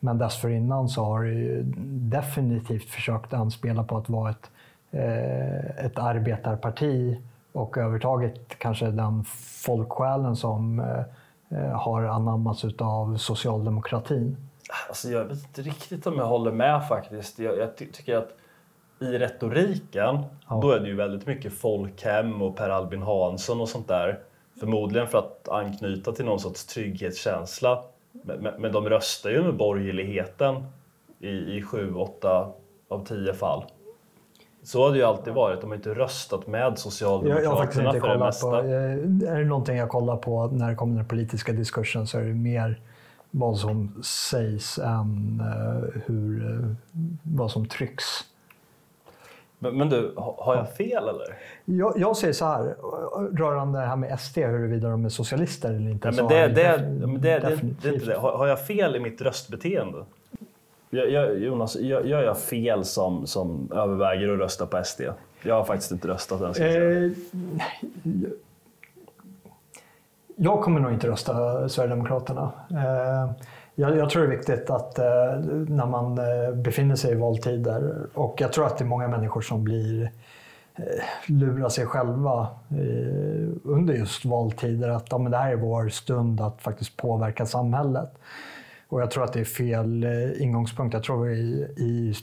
[0.00, 1.62] Men dessförinnan så har det
[2.16, 4.50] definitivt försökt anspela på att vara ett,
[4.90, 7.20] eh, ett arbetarparti
[7.52, 9.24] och övertaget kanske den
[9.64, 14.36] folksjälen som eh, eh, har anammats av socialdemokratin.
[14.88, 17.38] Alltså jag vet inte riktigt om jag håller med faktiskt.
[17.38, 18.36] Jag, jag ty tycker att
[19.00, 20.58] i retoriken, ja.
[20.62, 24.18] då är det ju väldigt mycket folkhem och Per Albin Hansson och sånt där.
[24.60, 27.82] Förmodligen för att anknyta till någon sorts trygghetskänsla.
[28.12, 30.64] Men, men de röstar ju med borgerligheten
[31.20, 32.52] i, i sju, åtta
[32.88, 33.64] av tio fall.
[34.62, 35.60] Så har det ju alltid varit.
[35.60, 38.50] De har inte röstat med Socialdemokraterna jag, jag har inte för det mesta.
[38.50, 38.56] På,
[39.26, 42.22] är det någonting jag kollar på när det kommer till den politiska diskursen så är
[42.22, 42.80] det mer
[43.30, 46.74] vad som sägs än uh, hur, uh,
[47.22, 48.04] vad som trycks.
[49.64, 51.36] Men, men, du, har jag fel eller?
[51.64, 52.76] Jag, jag säger så här,
[53.38, 56.10] rörande det här med SD, huruvida de är socialister eller inte.
[56.10, 57.38] Nej, men det, det, det, det, det,
[57.82, 58.16] det, är inte det.
[58.16, 60.04] Har, har, jag fel i mitt röstbeteende?
[60.90, 65.00] Jag, jag, Jonas, gör jag, jag fel som, som överväger att rösta på SD?
[65.42, 66.54] Jag har faktiskt inte röstat än.
[66.54, 67.10] Ska jag, eh,
[70.36, 72.52] jag kommer nog inte rösta Sverigedemokraterna.
[72.70, 73.30] Eh,
[73.74, 75.04] jag, jag, tror det är viktigt att eh,
[75.68, 79.40] när man eh, befinner sig i valtider och jag tror att det är många människor
[79.40, 80.10] som blir
[80.74, 80.84] eh,
[81.26, 86.40] lurar sig själva eh, under just valtider att ja, men det här är vår stund
[86.40, 88.12] att faktiskt påverka samhället.
[88.88, 90.04] Och jag tror att det är fel
[90.38, 90.94] ingångspunkt.
[90.94, 91.34] Jag tror vi
[91.76, 92.14] i,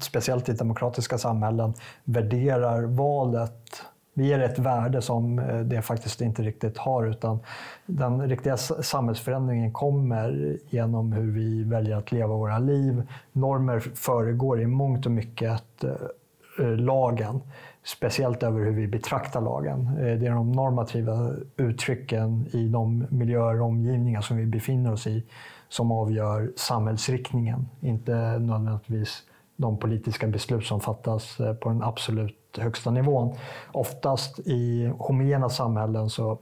[0.00, 3.82] speciellt i demokratiska samhällen värderar valet
[4.14, 7.06] vi ger ett värde som eh, det faktiskt inte riktigt har.
[7.06, 7.38] Utan
[7.86, 13.02] den riktiga samhällsförändringen kommer genom hur vi väljer att leva våra liv.
[13.32, 15.90] Normer föregår i mångt och mycket eh,
[16.60, 17.40] eh, lagen.
[17.84, 19.94] Speciellt över hur vi betraktar lagen.
[19.94, 25.24] Det är de normativa uttrycken i de miljöer och omgivningar som vi befinner oss i
[25.68, 27.68] som avgör samhällsriktningen.
[27.80, 29.22] Inte nödvändigtvis
[29.56, 33.36] de politiska beslut som fattas på den absolut högsta nivån.
[33.72, 36.38] Oftast i homogena samhällen så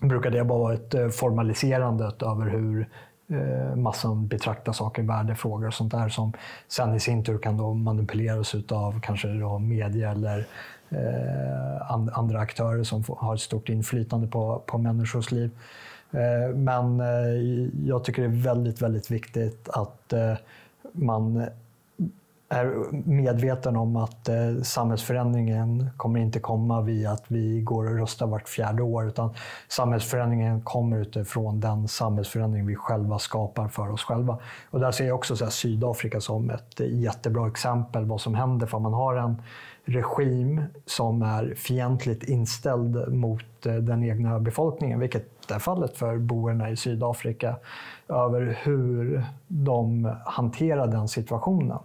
[0.00, 2.88] brukar det bara vara ett eh, formaliserande över hur
[3.28, 6.32] eh, massan betraktar saker, värdefrågor och sånt där som
[6.68, 10.46] sen i sin tur kan då manipuleras av kanske då media eller
[10.88, 15.50] eh, andra aktörer som har ett stort inflytande på, på människors liv.
[16.10, 17.02] Eh, men
[17.86, 20.12] jag tycker det är väldigt, väldigt viktigt att
[20.92, 21.46] man
[22.52, 28.26] är medveten om att eh, samhällsförändringen kommer inte komma via att vi går och röstar
[28.26, 29.34] vart fjärde år, utan
[29.68, 34.38] samhällsförändringen kommer utifrån den samhällsförändring vi själva skapar för oss själva.
[34.70, 38.66] Och där ser jag också så Sydafrika som ett eh, jättebra exempel vad som händer
[38.66, 39.42] för man har en
[39.84, 46.70] regim som är fientligt inställd mot eh, den egna befolkningen, vilket är fallet för boerna
[46.70, 47.56] i Sydafrika,
[48.08, 51.78] över hur de hanterar den situationen.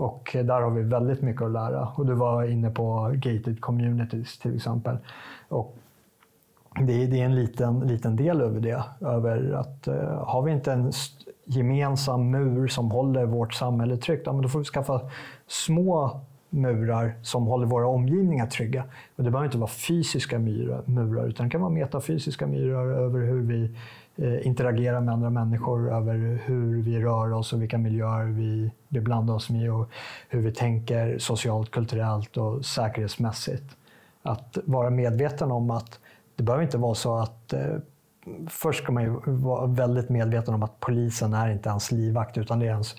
[0.00, 1.88] Och där har vi väldigt mycket att lära.
[1.94, 4.96] Och du var inne på gated communities till exempel.
[5.48, 5.76] Och
[6.80, 8.84] det, är en liten, liten del över det.
[9.00, 10.92] Över att eh, har vi inte en
[11.44, 15.00] gemensam mur som håller vårt samhälle tryggt, ja, men då får vi skaffa
[15.46, 18.84] små murar som håller våra omgivningar trygga.
[19.16, 23.40] Och det behöver inte vara fysiska murar, utan det kan vara metafysiska murar över hur
[23.40, 28.24] vi Eh, Eh, interagera med andra människor över hur vi rör oss och vilka miljöer
[28.24, 29.88] vi beblandar oss med och
[30.28, 33.76] hur vi tänker socialt, kulturellt och säkerhetsmässigt.
[34.22, 36.00] Att vara medveten om att
[36.36, 37.76] det behöver inte vara så att eh,
[38.48, 42.58] Först ska man ju vara väldigt medveten om att polisen är inte ens livvakt utan
[42.58, 42.94] det är ens,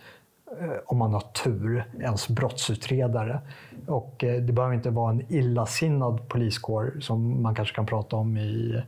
[0.59, 3.39] eh, om man har tur, ens brottsutredare.
[3.87, 8.37] Och eh, det behöver inte vara en illasinnad poliskår som man kanske kan prata om
[8.37, 8.83] i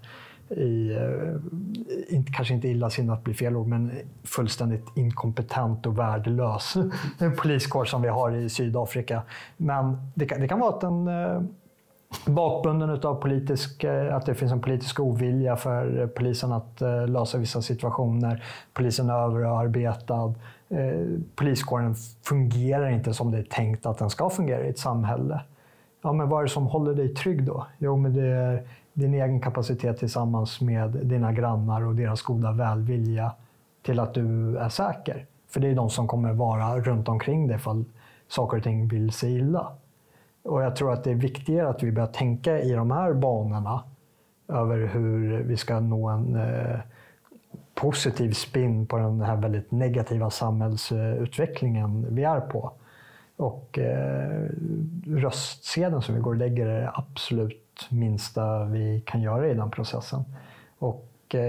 [0.58, 3.92] i, eh, inte, kanske inte illasinnat blir fel ord, men
[4.24, 6.74] fullständigt inkompetent och värdelös
[7.42, 9.22] poliskår som vi har i Sydafrika.
[9.58, 11.42] Men det kan, det kan vara att den eh,
[12.26, 17.62] bakbunden av politisk, eh, att det finns en politisk ovilja för polisen att lösa vissa
[17.62, 18.44] situationer.
[18.74, 20.34] Polisen är överarbetad.
[21.36, 25.42] Poliskåren fungerar inte som det är tänkt att den ska fungera i ett samhälle.
[26.04, 27.68] Ja, men vad är det som håller dig trygg då?
[27.78, 33.32] Jo, men det är din egen kapacitet tillsammans med dina grannar och deras goda välvilja
[33.82, 35.26] till att du är säker.
[35.50, 37.86] För det är de som kommer vara runt omkring dig ifall
[38.28, 39.68] saker och ting vill sig illa.
[40.44, 43.84] Och jag tror att det är viktigare att vi börjar tänka i de här banorna
[44.48, 46.80] över hur vi ska nå en eh,
[47.76, 52.72] positiv spin på den här väldigt negativa samhällsutvecklingen vi är på.
[53.36, 54.50] Och eh,
[55.06, 60.24] röstsedeln som vi går och lägger är absolut minsta vi kan göra i den processen.
[60.80, 61.42] Och eh,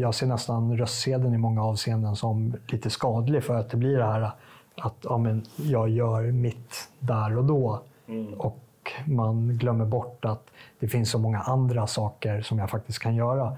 [0.00, 4.04] jag ser nästan röstsedeln i många avseenden som lite skadlig för att det blir det
[4.04, 4.30] här
[4.74, 7.80] att ja, men jag gör mitt där och då.
[8.06, 8.34] Mm.
[8.34, 8.58] Och
[9.06, 13.56] man glömmer bort att det finns så många andra saker som jag faktiskt kan göra.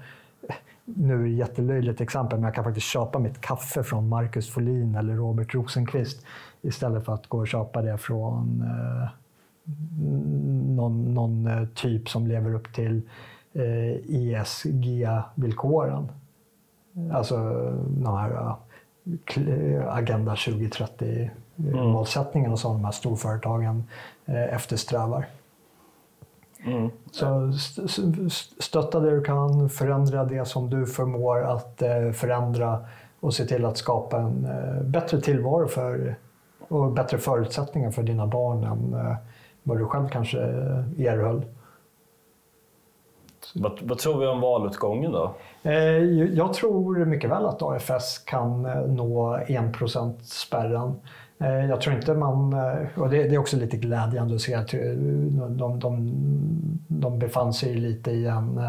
[0.85, 4.49] Nu är det ett jättelöjligt exempel, men jag kan faktiskt köpa mitt kaffe från Marcus
[4.49, 6.25] Folin eller Robert Rosenqvist
[6.61, 9.09] istället för att gå och köpa det från eh,
[10.75, 13.01] någon, någon eh, typ som lever upp till
[14.07, 16.09] ESG-villkoren.
[16.95, 17.37] Eh, alltså
[17.87, 18.55] de här eh,
[19.87, 22.57] Agenda 2030-målsättningarna mm.
[22.57, 23.83] som de här storföretagen
[24.25, 25.25] eftersträvar.
[26.65, 26.89] Mm.
[27.11, 27.53] Så
[28.59, 32.85] stötta det du kan, förändra det som du förmår att förändra
[33.19, 34.47] och se till att skapa en
[34.91, 36.15] bättre tillvaro för,
[36.67, 38.95] och bättre förutsättningar för dina barn än
[39.65, 41.45] vad du själv kanske erhöll.
[43.55, 45.35] Vad, vad, tror vi om valutgången då?
[45.63, 45.73] Eh,
[46.13, 50.95] jag tror mycket väl att AFS kan eh, nå 1%-spärren.
[51.39, 52.53] Eh, jag tror inte man,
[52.95, 54.71] och det, är också lite glädjande att se att
[55.49, 56.13] de, de,
[56.87, 58.61] de befann sig lite i en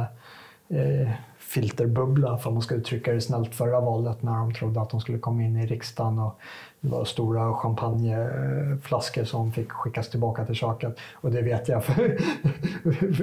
[1.47, 5.19] filterbubbla, för man ska uttrycka det snällt, förra valet när de trodde att de skulle
[5.19, 6.19] komma in i riksdagen.
[6.19, 6.39] Och
[6.81, 10.97] det var stora champagneflaskor som fick skickas tillbaka till köket.
[11.15, 12.17] Och det vet jag, för,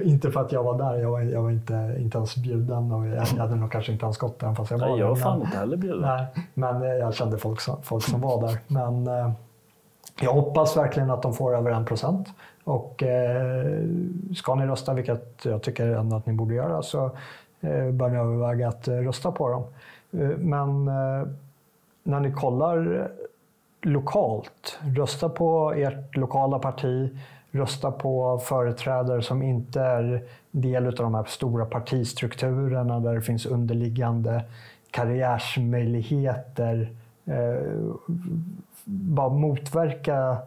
[0.04, 1.02] inte för att jag var där.
[1.02, 4.18] Jag var, jag var inte, inte ens bjuden och jag hade nog kanske inte ens
[4.18, 4.54] gått där.
[4.54, 6.02] Fast jag var Nej, jag var fan inte heller bjuden.
[6.02, 8.58] Nej, men jag kände folk som, folk som var där.
[8.68, 9.32] Men eh,
[10.22, 12.30] jag hoppas verkligen att de får över en procent.
[12.64, 13.86] Och eh,
[14.36, 17.12] ska ni rösta, vilket jag tycker ändå att ni borde göra, så eh,
[17.64, 19.64] Eh, bör ni överväga att eh, rösta på dem.
[20.12, 20.86] Eh, men
[22.04, 23.12] när ni kollar
[23.82, 27.18] lokalt, rösta på ert lokala parti,
[27.52, 33.46] rösta på företrädare som inte är del av de här stora partistrukturerna där det finns
[33.46, 34.44] underliggande
[34.92, 36.90] karriärsmöjligheter.
[38.86, 40.38] Bara motverka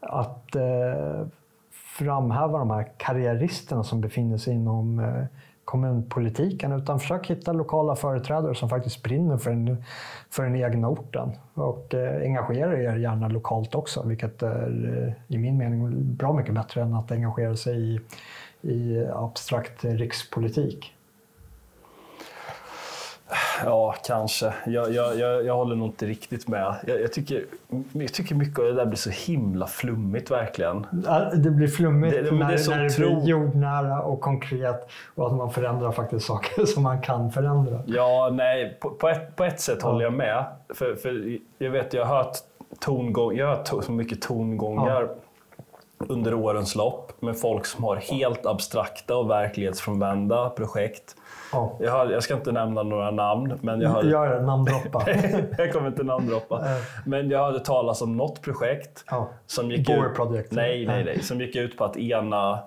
[0.00, 0.56] att
[1.98, 5.24] framhäva de här karriäristerna som befinner sig inom eh,
[5.64, 9.84] kommunpolitiken utan försök hitta lokala företrädare som faktiskt brinner för den,
[10.30, 11.32] för den egna orten.
[11.54, 16.54] Och eh, engagera er gärna lokalt också, vilket är eh, i min mening bra mycket
[16.54, 18.00] bättre än att engagera sig i,
[18.62, 20.94] i abstrakt rikspolitik.
[23.64, 24.54] Ja, kanske.
[24.66, 26.74] Jag, jag, jag, jag håller nog inte riktigt med.
[26.86, 27.44] Jag, jag, tycker,
[27.92, 30.86] jag tycker mycket av det där blir så himla flummigt verkligen.
[31.34, 33.20] Det blir flummigt det, det, när, det, när det tro...
[33.20, 37.80] blir jordnära och konkret och att man förändrar faktiskt saker som man kan förändra.
[37.86, 39.88] Ja, nej, på, på, ett, på ett sätt ja.
[39.88, 40.44] håller jag med.
[40.74, 42.36] För, för jag vet, jag har hört,
[42.80, 45.08] tongång, jag har hört så mycket tongångar
[45.98, 46.06] ja.
[46.08, 51.16] under årens lopp med folk som har helt abstrakta och verklighetsfrånvända projekt
[51.52, 51.76] Ja.
[51.80, 53.58] Jag, har, jag, ska inte nämna några namn.
[53.62, 54.10] Men jag hade...
[54.10, 55.04] Gör det, namndroppa.
[55.58, 56.64] jag kommer inte namndroppa.
[57.04, 59.04] men jag hade talat om något projekt.
[59.10, 59.28] Ja.
[59.46, 60.16] Som gick Bore ut...
[60.16, 60.52] Project.
[60.52, 61.22] Nej, nej, nej.
[61.22, 62.58] Som gick ut på att ena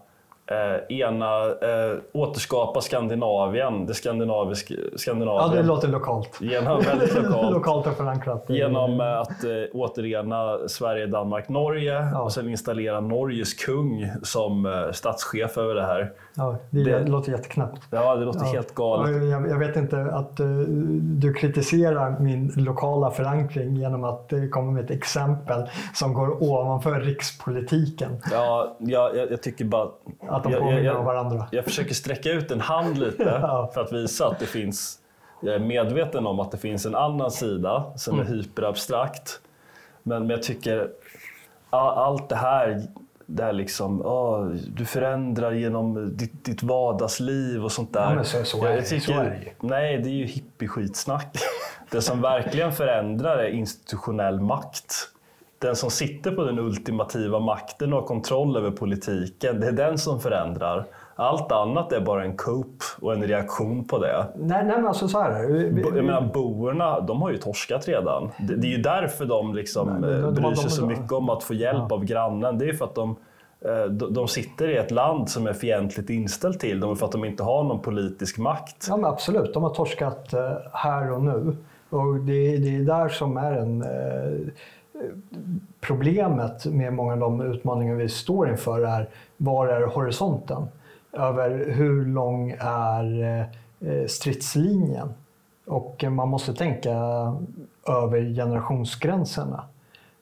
[0.48, 5.50] eh, ena eh, återskapa Skandinavien, det skandinaviska Skandinavien.
[5.56, 6.42] Ja, det låter lokalt.
[6.42, 7.54] Genom, väldigt lokalt.
[7.54, 8.46] lokalt och förankrat.
[8.48, 12.22] Genom eh, att eh, återena Sverige, Danmark, Norge ja.
[12.22, 16.12] och sen installera Norges kung som eh, statschef över det här.
[16.36, 17.82] Ja, det, det låter jätteknappt.
[17.90, 18.52] Ja, det låter ja.
[18.52, 19.24] helt galet.
[19.24, 20.48] Jag, jag, vet inte att uh,
[21.00, 27.00] du kritiserar min lokala förankring genom att uh, komma med ett exempel som går ovanför
[27.00, 28.22] rikspolitiken.
[28.32, 29.88] Ja, jag, jag, jag tycker bara
[30.38, 31.48] att de påminner jag, om varandra.
[31.52, 33.72] Jag försöker sträcka ut en hand lite ja.
[33.74, 35.00] för att visa att det finns...
[35.42, 38.28] Jag är medveten om att det finns en annan sida som mm.
[38.28, 39.42] är hyperabstrakt.
[40.04, 40.90] Men, men jag tycker
[41.70, 42.82] allt det här,
[43.26, 48.16] det här liksom, oh, du förändrar genom ditt, ditt vardagsliv och sånt där.
[48.16, 51.38] Ja, så, så, är, jag tycker, så är det Nej, det är ju hippie-skitsnack.
[51.90, 54.94] Det som verkligen förändrar är institutionell makt
[55.60, 59.98] den som sitter på den ultimativa makten och har kontroll över politiken, det är den
[59.98, 60.86] som förändrar.
[61.20, 64.26] Allt annat är bara en coup och en reaktion på det.
[64.36, 65.48] Nej, nej men alltså så här.
[65.48, 68.32] Vi, jag menar, boerna, de har ju torskat redan.
[68.38, 71.12] Det, det är ju därför de liksom nej, de, de, bryr sig de, så mycket
[71.12, 71.96] om att få hjälp ja.
[71.96, 72.58] av grannen.
[72.58, 73.16] Det är för att de,
[73.62, 77.26] eh, de sitter i ett land som är fientligt inställt till dem för att de
[77.26, 78.86] inte har någon politisk makt.
[78.90, 81.56] Ja, men absolut, de har torskat eh, här och nu.
[81.90, 84.54] Och det, det är där som är en eh,
[85.82, 90.68] problemet med många av de utmaningar vi står inför är var är horisonten?
[91.14, 93.22] Över hur lång är
[93.80, 95.10] eh, stridslinjen?
[95.66, 96.92] Och eh, man måste tänka
[97.88, 99.64] över generationsgränserna.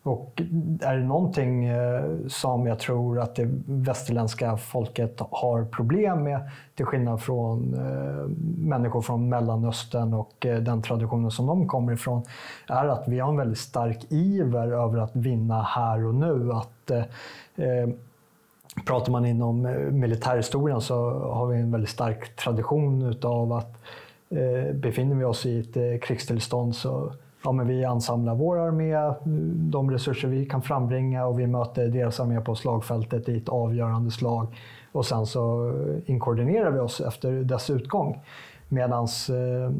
[0.05, 0.41] Och
[0.81, 6.85] är det någonting eh, som jag tror att det västerländska folket har problem med, till
[6.85, 8.27] skillnad från eh,
[8.67, 12.23] människor från Mellanöstern och eh, den traditionen som de kommer ifrån,
[12.67, 16.51] är att vi har en väldigt stark iver över att vinna här och nu.
[16.53, 17.89] Att, eh,
[18.87, 23.77] pratar man inom militärhistorien så har vi en väldigt stark tradition utav att
[24.29, 27.11] eh, befinner vi oss i ett krigstillstånd så
[27.45, 29.13] ja, men vi ansamlar vår armé,
[29.71, 34.11] de resurser vi kan frambringa och vi möter deras armé på slagfältet i ett avgörande
[34.11, 34.47] slag.
[34.91, 35.73] Och sen så
[36.05, 38.21] inkoordinerar vi oss efter dess utgång.
[38.69, 39.71] Medan eh,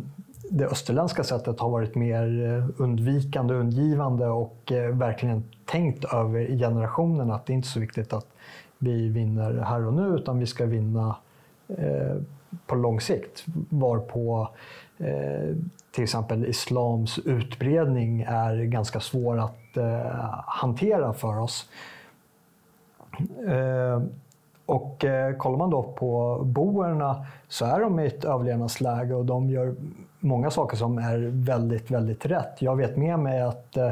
[0.49, 7.36] det österländska sättet har varit mer eh, undvikande undgivande och eh, verkligen tänkt över generationerna
[7.36, 8.28] att det är inte så viktigt att
[8.78, 11.15] vi vinner här och nu utan vi ska vinna
[12.67, 13.45] på lång sikt.
[13.69, 14.49] Varpå
[15.96, 21.70] till exempel islams utbredning är ganska svår att eh, hantera för oss.
[23.48, 24.04] Eh,
[24.66, 29.50] och eh, kollar man då på boerna så är de i ett överlevnadsläge och de
[29.50, 29.76] gör
[30.20, 32.62] många saker som är väldigt, väldigt rätt.
[32.62, 33.91] Jag vet med mig att eh,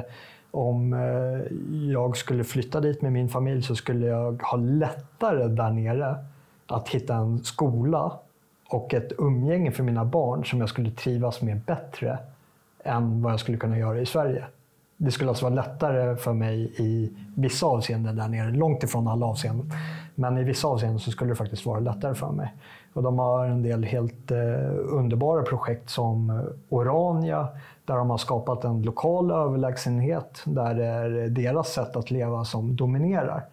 [0.52, 1.56] om eh,
[1.92, 6.16] jag skulle flytta dit med min familj så skulle jag ha lättare där nere
[6.68, 8.12] att hitta en skola
[8.74, 12.18] och ett umgänge för mina barn som jag skulle trivas med bättre
[12.84, 14.46] än vad jag skulle kunna göra i Sverige.
[14.98, 19.26] Det skulle alltså vara lättare för mig i vissa avseenden där nere, långt ifrån alla
[19.26, 19.72] avseenden.
[20.16, 22.54] Men i vissa avseenden så skulle det faktiskt vara lättare för mig.
[22.94, 24.38] Och de har en del helt eh,
[24.86, 27.48] underbara projekt som Orania,
[27.86, 32.76] där de har skapat en lokal överlägsenhet där det är deras sätt att leva som
[32.76, 33.46] dominerar.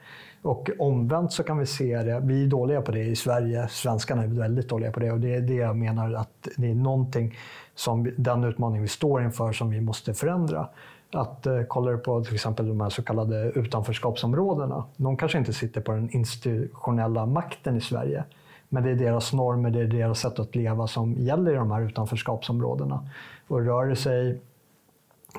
[0.42, 4.22] Och omvänt så kan vi se det, vi är dåliga på det i Sverige, svenskarna
[4.22, 7.38] är väldigt dåliga på det och det är det jag menar att det är någonting
[7.74, 10.68] som den utmaning vi står inför som vi måste förändra.
[11.12, 14.84] Att eh, kollar du på till exempel de här så kallade utanförskapsområdena.
[14.96, 18.24] De kanske inte sitter på den institutionella makten i Sverige.
[18.68, 21.70] Men det är deras normer, det är deras sätt att leva som gäller i de
[21.70, 23.08] här utanförskapsområdena.
[23.48, 24.40] Och rör det sig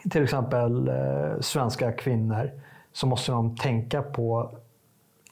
[0.09, 2.51] till exempel eh, svenska kvinnor
[2.93, 4.51] så måste de tänka på,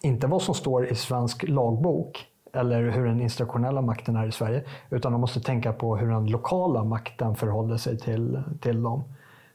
[0.02, 4.64] inte vad som står i svensk lagbok eller hur den institutionella makten är i Sverige,
[4.89, 9.04] utan de måste tänka på hur den lokala makten förhåller sig till, till dem.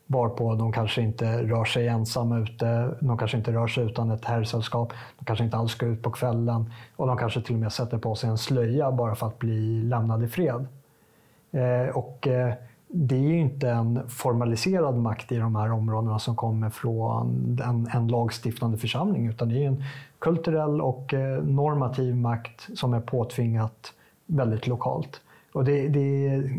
[0.06, 4.24] Varpå de kanske inte rör sig ensamma ute, de kanske inte rör sig utan ett
[4.24, 7.72] herrsällskap, de kanske inte alls ska ut på kvällen och de kanske till och med
[7.72, 10.66] sätter på sig en slöja bara för att bli lämnade i fred.
[11.50, 12.54] Eh, och, eh,
[12.96, 17.88] det är ju inte en formaliserad makt i de här områdena som kommer från en,
[17.94, 19.84] en lagstiftande församling, utan det är en
[20.18, 23.92] kulturell och eh, normativ makt som är påtvingat
[24.26, 25.20] väldigt lokalt.
[25.52, 26.58] Och det, det är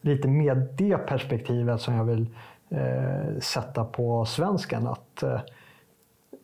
[0.00, 2.26] lite med det perspektivet som jag vill
[2.68, 4.86] eh, sätta på svensken.
[4.86, 5.40] Att eh,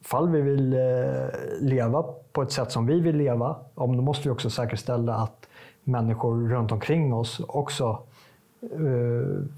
[0.03, 0.81] fall vi vill eh,
[1.61, 5.49] leva på ett sätt som vi vill leva, då måste vi också säkerställa att
[5.85, 8.03] människor runt omkring oss också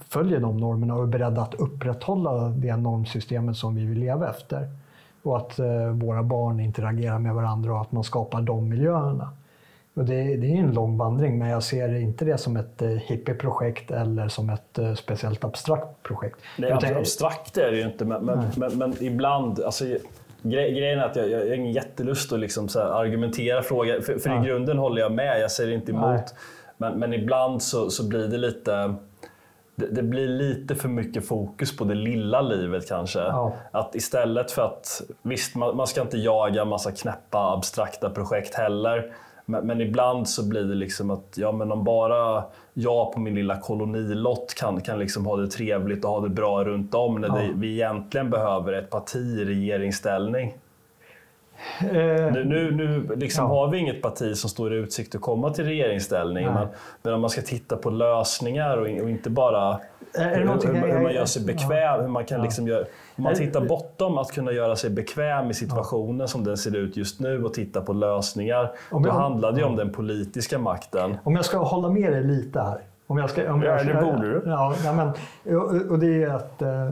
[0.08, 4.68] följer de normerna och är beredda att upprätthålla det normsystemet som vi vill leva efter.
[5.22, 9.28] Och att eh, våra barn interagerar med varandra och att man skapar de miljöerna.
[9.94, 13.90] Och det, är en lång vandring, men jag ser inte det som ett eh, hippieprojekt
[13.90, 16.38] eller som ett eh, speciellt abstrakt projekt.
[16.58, 19.60] Nej, Utan- abstrakt är det ju inte, men, men, men, men ibland...
[19.60, 19.84] Alltså,
[20.42, 24.42] gre grejen är att jag, jag har ingen jättelust att liksom argumentera fråga, för, för
[24.42, 26.04] i grunden håller jag med, jag säger inte emot.
[26.04, 26.24] Nej.
[26.76, 28.94] Men, men ibland så, så blir det lite...
[29.76, 33.18] Det, det blir lite för mycket fokus på det lilla livet kanske.
[33.18, 33.52] Ja.
[33.70, 39.12] Att istället för att, visst man, man ska inte jaga massa knäppa abstrakta projekt heller.
[39.46, 42.44] Men, men ibland så blir det liksom att ja, men om bara
[42.74, 46.64] jag på min lilla kolonilott kan, kan liksom ha det trevligt och ha det bra
[46.64, 47.34] runt om när Ja.
[47.34, 50.54] det, vi egentligen behöver ett parti i regeringsställning.
[51.80, 53.48] Eh, Nu, nu, nu liksom Ja.
[53.50, 56.46] har vi inget parti som står i utsikt att komma till regeringsställning.
[56.46, 56.66] Nej.
[57.02, 59.80] Men, om man ska titta på lösningar och, och inte bara
[60.14, 62.00] det hur, hur, hur man gör sig bekväm.
[62.00, 62.44] Hur man kan Ja.
[62.44, 62.84] liksom göra,
[63.16, 66.76] om man Är- tittar bortom att kunna göra sig bekväm i situationen som den ser
[66.76, 68.70] ut just nu och titta på lösningar.
[68.90, 69.84] Om då jag- handlar det ju om ja.
[69.84, 71.16] den politiska makten.
[71.24, 72.78] Om jag ska hålla med dig lite här.
[73.06, 74.42] Om jag ska, om Ja, jag ska, det borde du.
[74.46, 75.08] Ja, ja, men,
[75.56, 76.88] och, och det är att eh,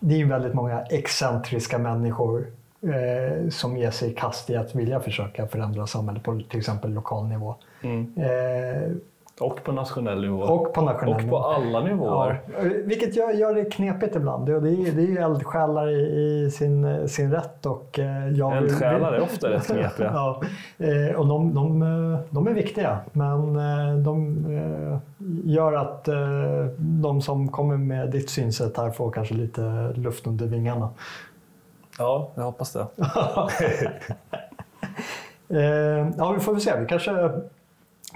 [0.00, 2.46] det är väldigt många excentriska människor
[2.82, 6.92] eh, som ger sig i kast i att vilja försöka förändra samhället på till exempel
[6.92, 7.54] lokal nivå.
[7.82, 8.92] Eh,
[9.40, 10.42] Och på nationell nivå.
[10.42, 11.38] och på nationell Och nivå.
[11.38, 12.40] på alla nivåer.
[12.52, 14.46] Ja, vilket gör, gör det knepigt ibland.
[14.46, 16.00] Det, är, det är ju eldsjälar i,
[16.46, 17.66] i sin, sin rätt.
[17.66, 20.10] Och, eh, jag Eldsjälar är ofta rätt knepiga.
[20.14, 20.42] ja,
[20.78, 24.98] eh, och de, de, eh, de är viktiga, men eh, de eh,
[25.44, 26.14] gör att eh,
[26.78, 30.88] de som kommer med ditt synsätt här får kanske lite luft under vingarna.
[31.98, 32.86] Ja, jag hoppas det.
[35.48, 36.76] Eh, ja, vi får väl se.
[36.80, 37.30] Vi kanske...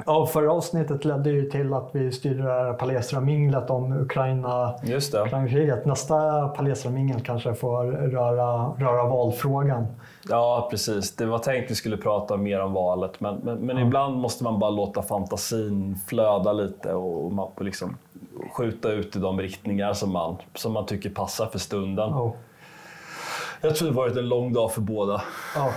[0.06, 5.12] Ja, förra avsnittet ledde ju till att vi styrde det här Palestra-minglet om Ukraina Just
[5.12, 5.22] det.
[5.22, 5.86] Ukraina-kriget.
[5.86, 9.86] Nästa Palestra-mingel kanske får röra, röra valfrågan.
[10.28, 11.16] Ja, precis.
[11.16, 14.44] Det var tänkt att vi skulle prata mer om valet, men, men, men ibland måste
[14.44, 17.96] man bara låta fantasin flöda lite och, man liksom
[18.52, 22.10] skjuta ut i de riktningar som man, som man tycker passar för stunden.
[22.10, 22.32] Ja.
[23.60, 25.22] Jag tror det varit en lång dag för båda.
[25.54, 25.72] Ja,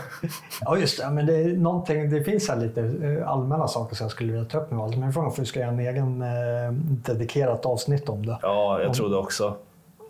[0.62, 1.10] ja just det.
[1.10, 4.46] Men det, är någonting, det finns här lite eh, allmänna saker som jag skulle vilja
[4.46, 4.98] ta upp med valet.
[4.98, 8.38] Men frågan är om vi ska göra en egen eh, dedikerat avsnitt om det.
[8.42, 9.56] Ja, jag tror det också.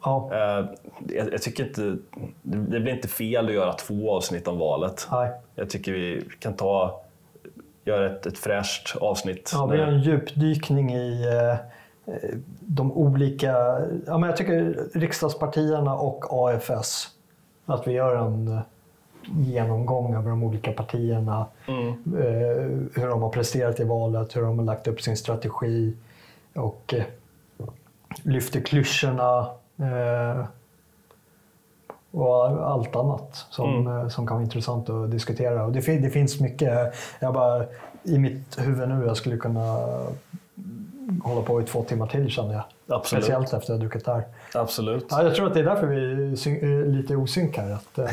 [0.03, 0.65] Ja, Eh,
[1.07, 1.97] jag, jag tycker inte...
[2.41, 5.07] Det blir inte fel att göra två avsnitt om valet.
[5.11, 5.31] nej.
[5.55, 7.01] Jag tycker vi kan ta...
[7.85, 9.51] Göra ett, ett fräscht avsnitt.
[9.53, 11.51] Ja, vi gör en djupdykning i eh,
[12.15, 13.47] eh, de olika...
[14.07, 17.07] Ja, men jag tycker riksdagspartierna och AFS.
[17.69, 18.61] Att vi gör en eh,
[19.37, 21.45] genomgång över de olika partierna.
[21.67, 21.87] Mm.
[21.89, 25.93] eh, hur de har presterat i valet, hur de har lagt upp sin strategi
[26.55, 27.03] och eh,
[28.23, 29.47] lyfter klyschorna.
[32.11, 34.09] Och allt annat som, mm.
[34.09, 35.65] som kan vara intressant att diskutera.
[35.65, 36.93] Och det, det finns mycket.
[37.19, 37.65] Jag bara,
[38.03, 39.77] I mitt huvud nu, jag skulle kunna
[41.23, 42.63] hålla på i två timmar till känner jag.
[42.89, 43.23] Absolut.
[43.23, 44.23] Speciellt efter att jag druckit där.
[44.53, 45.05] Absolut.
[45.09, 47.71] Ja, jag tror att det är därför vi är lite osynk här.
[47.71, 48.07] Att, eh,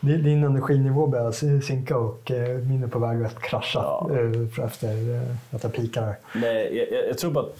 [0.00, 4.10] din energinivå börjar sinka och eh, min är på väg att krascha ja.
[4.12, 6.16] Eh, efter att jag pikar.
[6.34, 7.56] Nej, jag, jag, tror bara att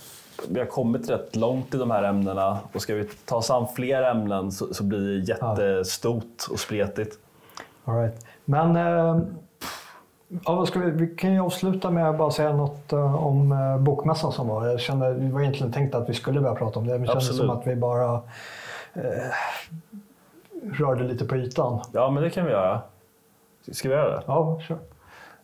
[0.48, 3.66] vi har kommit rätt långt i de här ämnena och ska vi ta oss an
[3.76, 7.18] fler ämnen så, så blir det jättestort och spretigt.
[7.84, 8.26] All right.
[8.44, 8.76] Men
[10.44, 13.78] Ja, ska vi, vi kan ju avsluta med att bara säga något uh, om uh,
[13.78, 14.66] bokmässan som var.
[14.66, 17.06] Jag kände, vi var egentligen tänkt att vi skulle börja prata om det, men det
[17.06, 18.20] kändes som att vi bara uh,
[20.72, 21.80] rörde lite på ytan.
[21.92, 22.80] Ja, men det kan vi göra.
[23.72, 24.22] Ska vi göra det?
[24.26, 24.78] Ja, kör.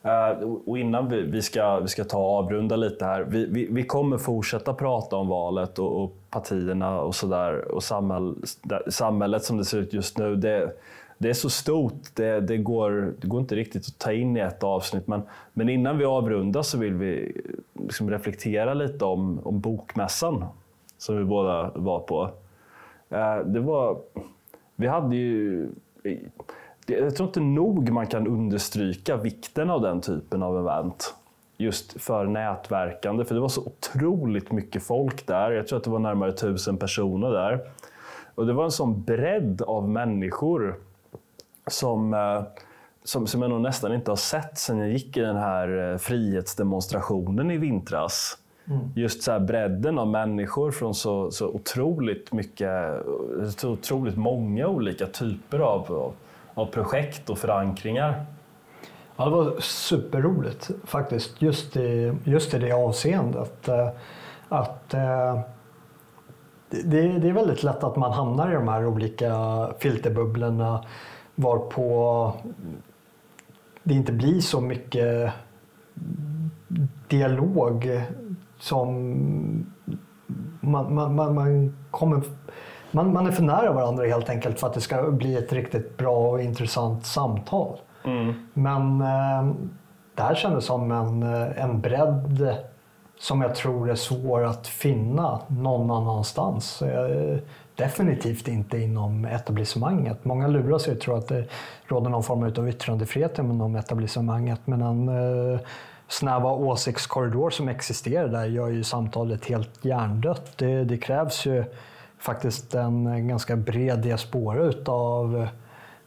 [0.05, 3.23] Uh, och innan vi, vi, ska, vi ska ta och avrunda lite här.
[3.29, 7.73] Vi, vi, vi kommer fortsätta prata om valet och, och partierna och sådär.
[7.73, 8.35] Och samhäll,
[8.89, 10.37] samhället som det ser ut just nu.
[10.37, 10.73] Det,
[11.19, 14.41] det är så stort, det, det, går, det går inte riktigt att ta in i
[14.41, 15.07] ett avsnitt.
[15.07, 17.43] Men, men innan vi avrundar så vill vi
[17.75, 20.45] liksom reflektera lite om, om bokmässan
[20.99, 22.31] som vi båda var på.
[23.09, 23.99] Eh, det var,
[24.77, 25.69] vi hade ju...
[26.87, 31.15] Jag tror inte nog man kan understryka vikten av den typen av event.
[31.57, 35.51] Just för nätverkande, för det var så otroligt mycket folk där.
[35.51, 37.61] Jag tror att det var närmare tusen personer där.
[38.35, 40.77] Och det var en sån bredd av människor
[41.71, 42.43] som, eh,
[43.05, 45.99] som, som jag nog nästan inte har sett sen jag gick i den här eh,
[45.99, 48.39] frihetsdemonstrationen i vintras.
[48.69, 48.93] Mm.
[48.95, 52.71] Just så här bredden av människor från så, så otroligt mycket,
[53.57, 56.13] så otroligt många olika typer av, av,
[56.55, 58.25] av projekt och förankringar.
[59.17, 63.69] Ja, det var superroligt faktiskt, just i, just i det avseendet.
[63.69, 63.89] Eh,
[64.49, 64.89] att,
[66.71, 69.33] det, det är väldigt lätt att man hamnar i de här olika
[69.79, 70.85] filterbubblorna
[71.37, 72.33] Varpå
[73.83, 75.33] det inte blir så mycket
[77.09, 78.03] dialog
[78.59, 78.97] som
[80.61, 82.23] man, man, man, man kommer
[82.91, 85.97] man, man är för nära varandra helt enkelt för att det ska bli ett riktigt
[85.97, 87.79] bra och intressant samtal.
[88.05, 88.35] Mm.
[88.53, 89.55] Men eh,
[90.15, 92.57] det här kändes som en, eh, en bredd
[93.19, 96.83] som jag tror är svår att finna någon annanstans.
[96.83, 97.39] Eh,
[97.77, 100.25] definitivt inte inom etablissemanget.
[100.25, 101.45] Många lurar sig och tror att det
[101.85, 104.61] råder någon form av yttrandefrihet inom etablissemanget.
[104.65, 105.61] Men den eh,
[106.09, 110.59] snäva åsiktskorridor som existerar där gör ju samtalet helt hjärndött.
[110.59, 111.65] Det, det krävs ju
[112.19, 115.49] faktiskt en ganska bred diaspora av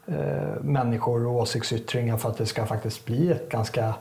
[0.06, 3.94] eh, människor och åsiktsyttringar för att det ska faktiskt bli ett ganska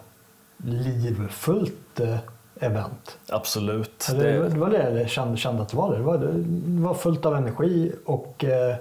[0.57, 2.17] livfullt eh,
[2.59, 3.17] event.
[3.29, 4.07] Absolut.
[4.09, 5.95] Det, det, det var det jag kände, kände, att det var.
[5.95, 8.75] Det, var, det var fullt av energi och, eh,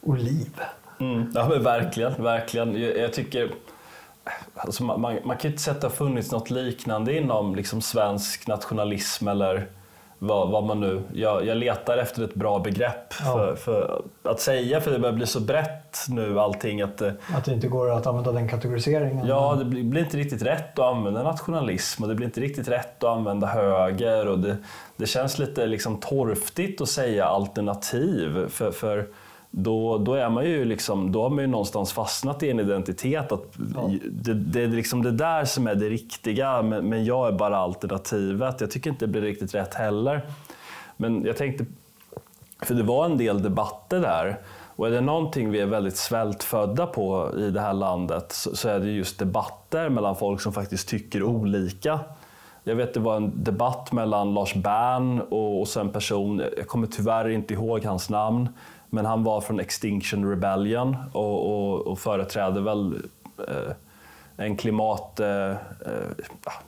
[0.00, 0.60] och liv.
[1.00, 1.32] Mm.
[1.34, 2.82] Ja men verkligen, verkligen.
[2.82, 3.50] Jag, jag tycker
[4.54, 7.80] alltså man, man, man, kan inte säga att det har funnits något liknande inom liksom
[7.80, 9.66] svensk nationalism eller
[10.24, 11.02] vad, vad man nu...
[11.12, 13.32] Jag, jag letar efter ett bra begrepp ja.
[13.32, 16.82] för, för, att säga, för det börjar bli så brett nu allting.
[16.82, 19.26] Att, eh, att det inte går att använda den kategoriseringen?
[19.26, 22.68] Ja, det blir, blir inte riktigt rätt att använda nationalism och det blir inte riktigt
[22.68, 24.28] rätt att använda höger.
[24.28, 24.56] Och det,
[24.96, 28.48] det känns lite liksom torftigt att säga alternativ.
[28.48, 29.06] för, för
[29.54, 33.32] då, då, är man ju liksom, då har man ju någonstans fastnat i en identitet.
[33.32, 33.44] Att
[33.74, 33.90] ja.
[34.10, 37.56] det, det, är liksom det där som är det riktiga, men, men, jag är bara
[37.56, 38.60] alternativet.
[38.60, 40.20] Jag tycker inte det blir riktigt rätt heller.
[40.96, 41.66] Men jag tänkte,
[42.62, 44.40] för det var en del debatter där.
[44.76, 48.68] Och är det någonting vi är väldigt svältfödda på i det här landet så, så
[48.68, 52.00] är det just debatter mellan folk som faktiskt tycker olika.
[52.64, 56.86] Jag vet det var en debatt mellan Lars Bern och, och en person, jag kommer
[56.86, 58.48] tyvärr inte ihåg hans namn,
[58.94, 63.02] men han var från Extinction Rebellion och, och, och företräder väl
[63.48, 63.72] eh,
[64.36, 65.56] en klimat, eh, eh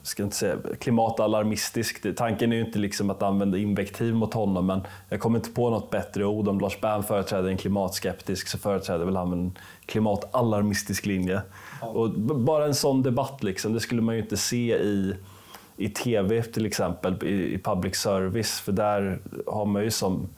[0.02, 2.16] ska inte säga, klimatalarmistisk.
[2.16, 5.70] Tanken är ju inte liksom att använda invektiv mot honom, men jag kommer inte på
[5.70, 6.48] något bättre ord.
[6.48, 11.42] Om Lars Bern företräder en klimatskeptisk så företräder väl han en klimatalarmistisk linje.
[11.80, 11.86] Ja.
[11.86, 15.14] Och bara en sån debatt, liksom, det skulle man ju inte se i
[15.76, 20.28] i tv till exempel, i, i public service, för där har man ju som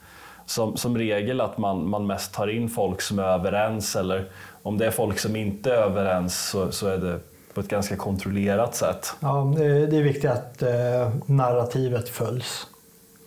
[0.47, 4.25] som, som regel att man, man mest tar in folk som är överens eller
[4.63, 7.19] om det är folk som inte är överens så, så är det
[7.53, 9.13] på ett ganska kontrollerat sätt.
[9.19, 12.67] Ja, det är viktigt att eh, narrativet följs.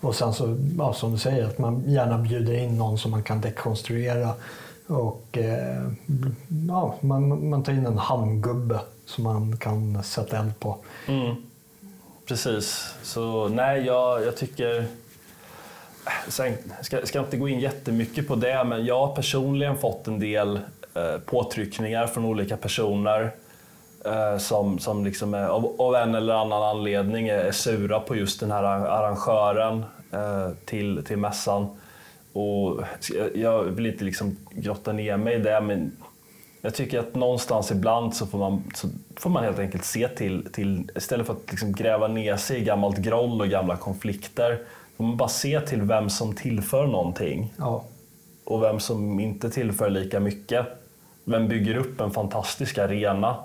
[0.00, 3.22] Och sen så, ja, som du säger, att man gärna bjuder in någon som man
[3.22, 4.30] kan dekonstruera.
[4.86, 5.90] Och eh,
[6.68, 10.78] ja, man, man tar in en hamngubbe som man kan sätta eld på.
[11.08, 11.36] Mm.
[12.26, 12.94] Precis.
[13.02, 14.86] Så nej, jag, jag tycker
[16.28, 20.20] sen ska, ska inte gå in jättemycket på det, men jag har personligen fått en
[20.20, 20.60] del
[20.94, 23.30] eh, påtryckningar från olika personer
[24.04, 28.16] eh, som, som liksom är, av, av, en eller annan anledning är, är sura på
[28.16, 31.66] just den här arrangören eh, till, till mässan.
[32.32, 32.82] Och
[33.34, 35.92] jag vill inte liksom grotta ner mig i det, men
[36.60, 40.48] jag tycker att någonstans ibland så får man, så får man helt enkelt se till,
[40.52, 44.58] till istället för att liksom gräva ner sig i gammalt groll och gamla konflikter,
[45.00, 47.54] får man bara se till vem som tillför någonting.
[47.56, 47.84] Ja.
[48.44, 50.66] Och vem som inte tillför lika mycket.
[51.24, 53.36] Vem bygger upp en fantastisk arena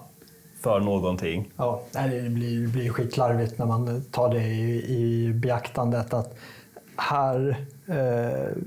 [0.62, 1.52] för någonting?
[1.58, 6.36] Ja, det blir, det blir skitlarvigt när man tar det i, i beaktandet att
[6.96, 8.62] här eh,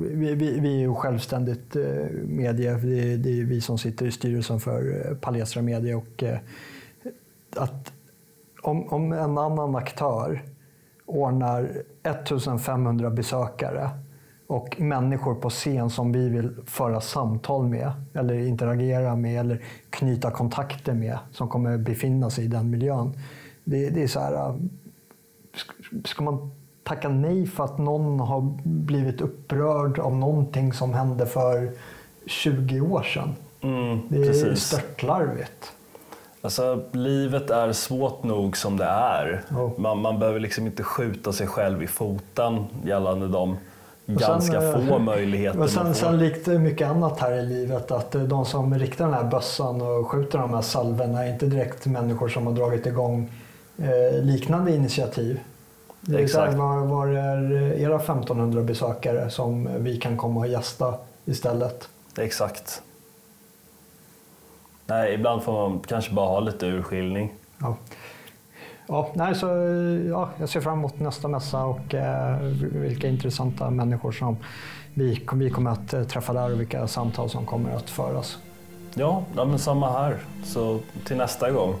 [0.00, 1.82] vi, vi, vi är ju självständigt eh,
[2.26, 2.74] medie.
[2.74, 5.96] Det, det är vi som sitter i styrelsen för eh, Palestra Media.
[5.96, 6.38] Och, eh,
[7.56, 7.92] att
[8.62, 10.42] om, om en annan aktör
[11.10, 11.70] ordnar
[12.02, 13.90] 1500 besökare
[14.46, 20.30] och människor på scen som vi vill föra samtal med eller interagera med eller knyta
[20.30, 23.12] kontakter med som kommer befinna sig i den miljön.
[23.64, 24.58] Det, det är så här,
[26.04, 26.50] ska man
[26.82, 31.72] tacka nej för att någon har blivit upprörd av någonting som hände för
[32.26, 33.34] 20 år sedan.
[33.60, 34.60] Mm, det är precis.
[34.60, 35.72] störtlarvigt.
[36.42, 39.42] Alltså, livet är svårt nog som det är.
[39.50, 39.80] Oh.
[39.80, 43.56] Man, man behöver liksom inte skjuta sig själv i foten gällande de
[44.06, 48.44] ganska sen, få möjligheter och sen, sen likt mycket annat här i livet att de
[48.44, 52.46] som riktar den här bössan och skjuter de här salvorna är inte direkt människor som
[52.46, 53.32] har dragit igång
[53.78, 55.40] eh, liknande initiativ.
[56.14, 56.54] Exakt.
[56.54, 61.88] Var, var är era 1500 besökare som vi kan komma och gästa istället?
[62.18, 62.82] Exakt.
[64.90, 67.32] Nej, ibland får man kanske bara ha lite urskiljning.
[67.58, 67.76] Ja.
[68.86, 69.46] Ja, nej, så,
[70.08, 74.36] ja, jag ser fram emot nästa mässa och eh, vilka intressanta människor som
[74.94, 78.38] vi, vi kommer att eh, träffa där och vilka samtal som kommer att föras.
[78.94, 80.16] Ja, ja men samma här.
[80.44, 81.74] Så till nästa gång.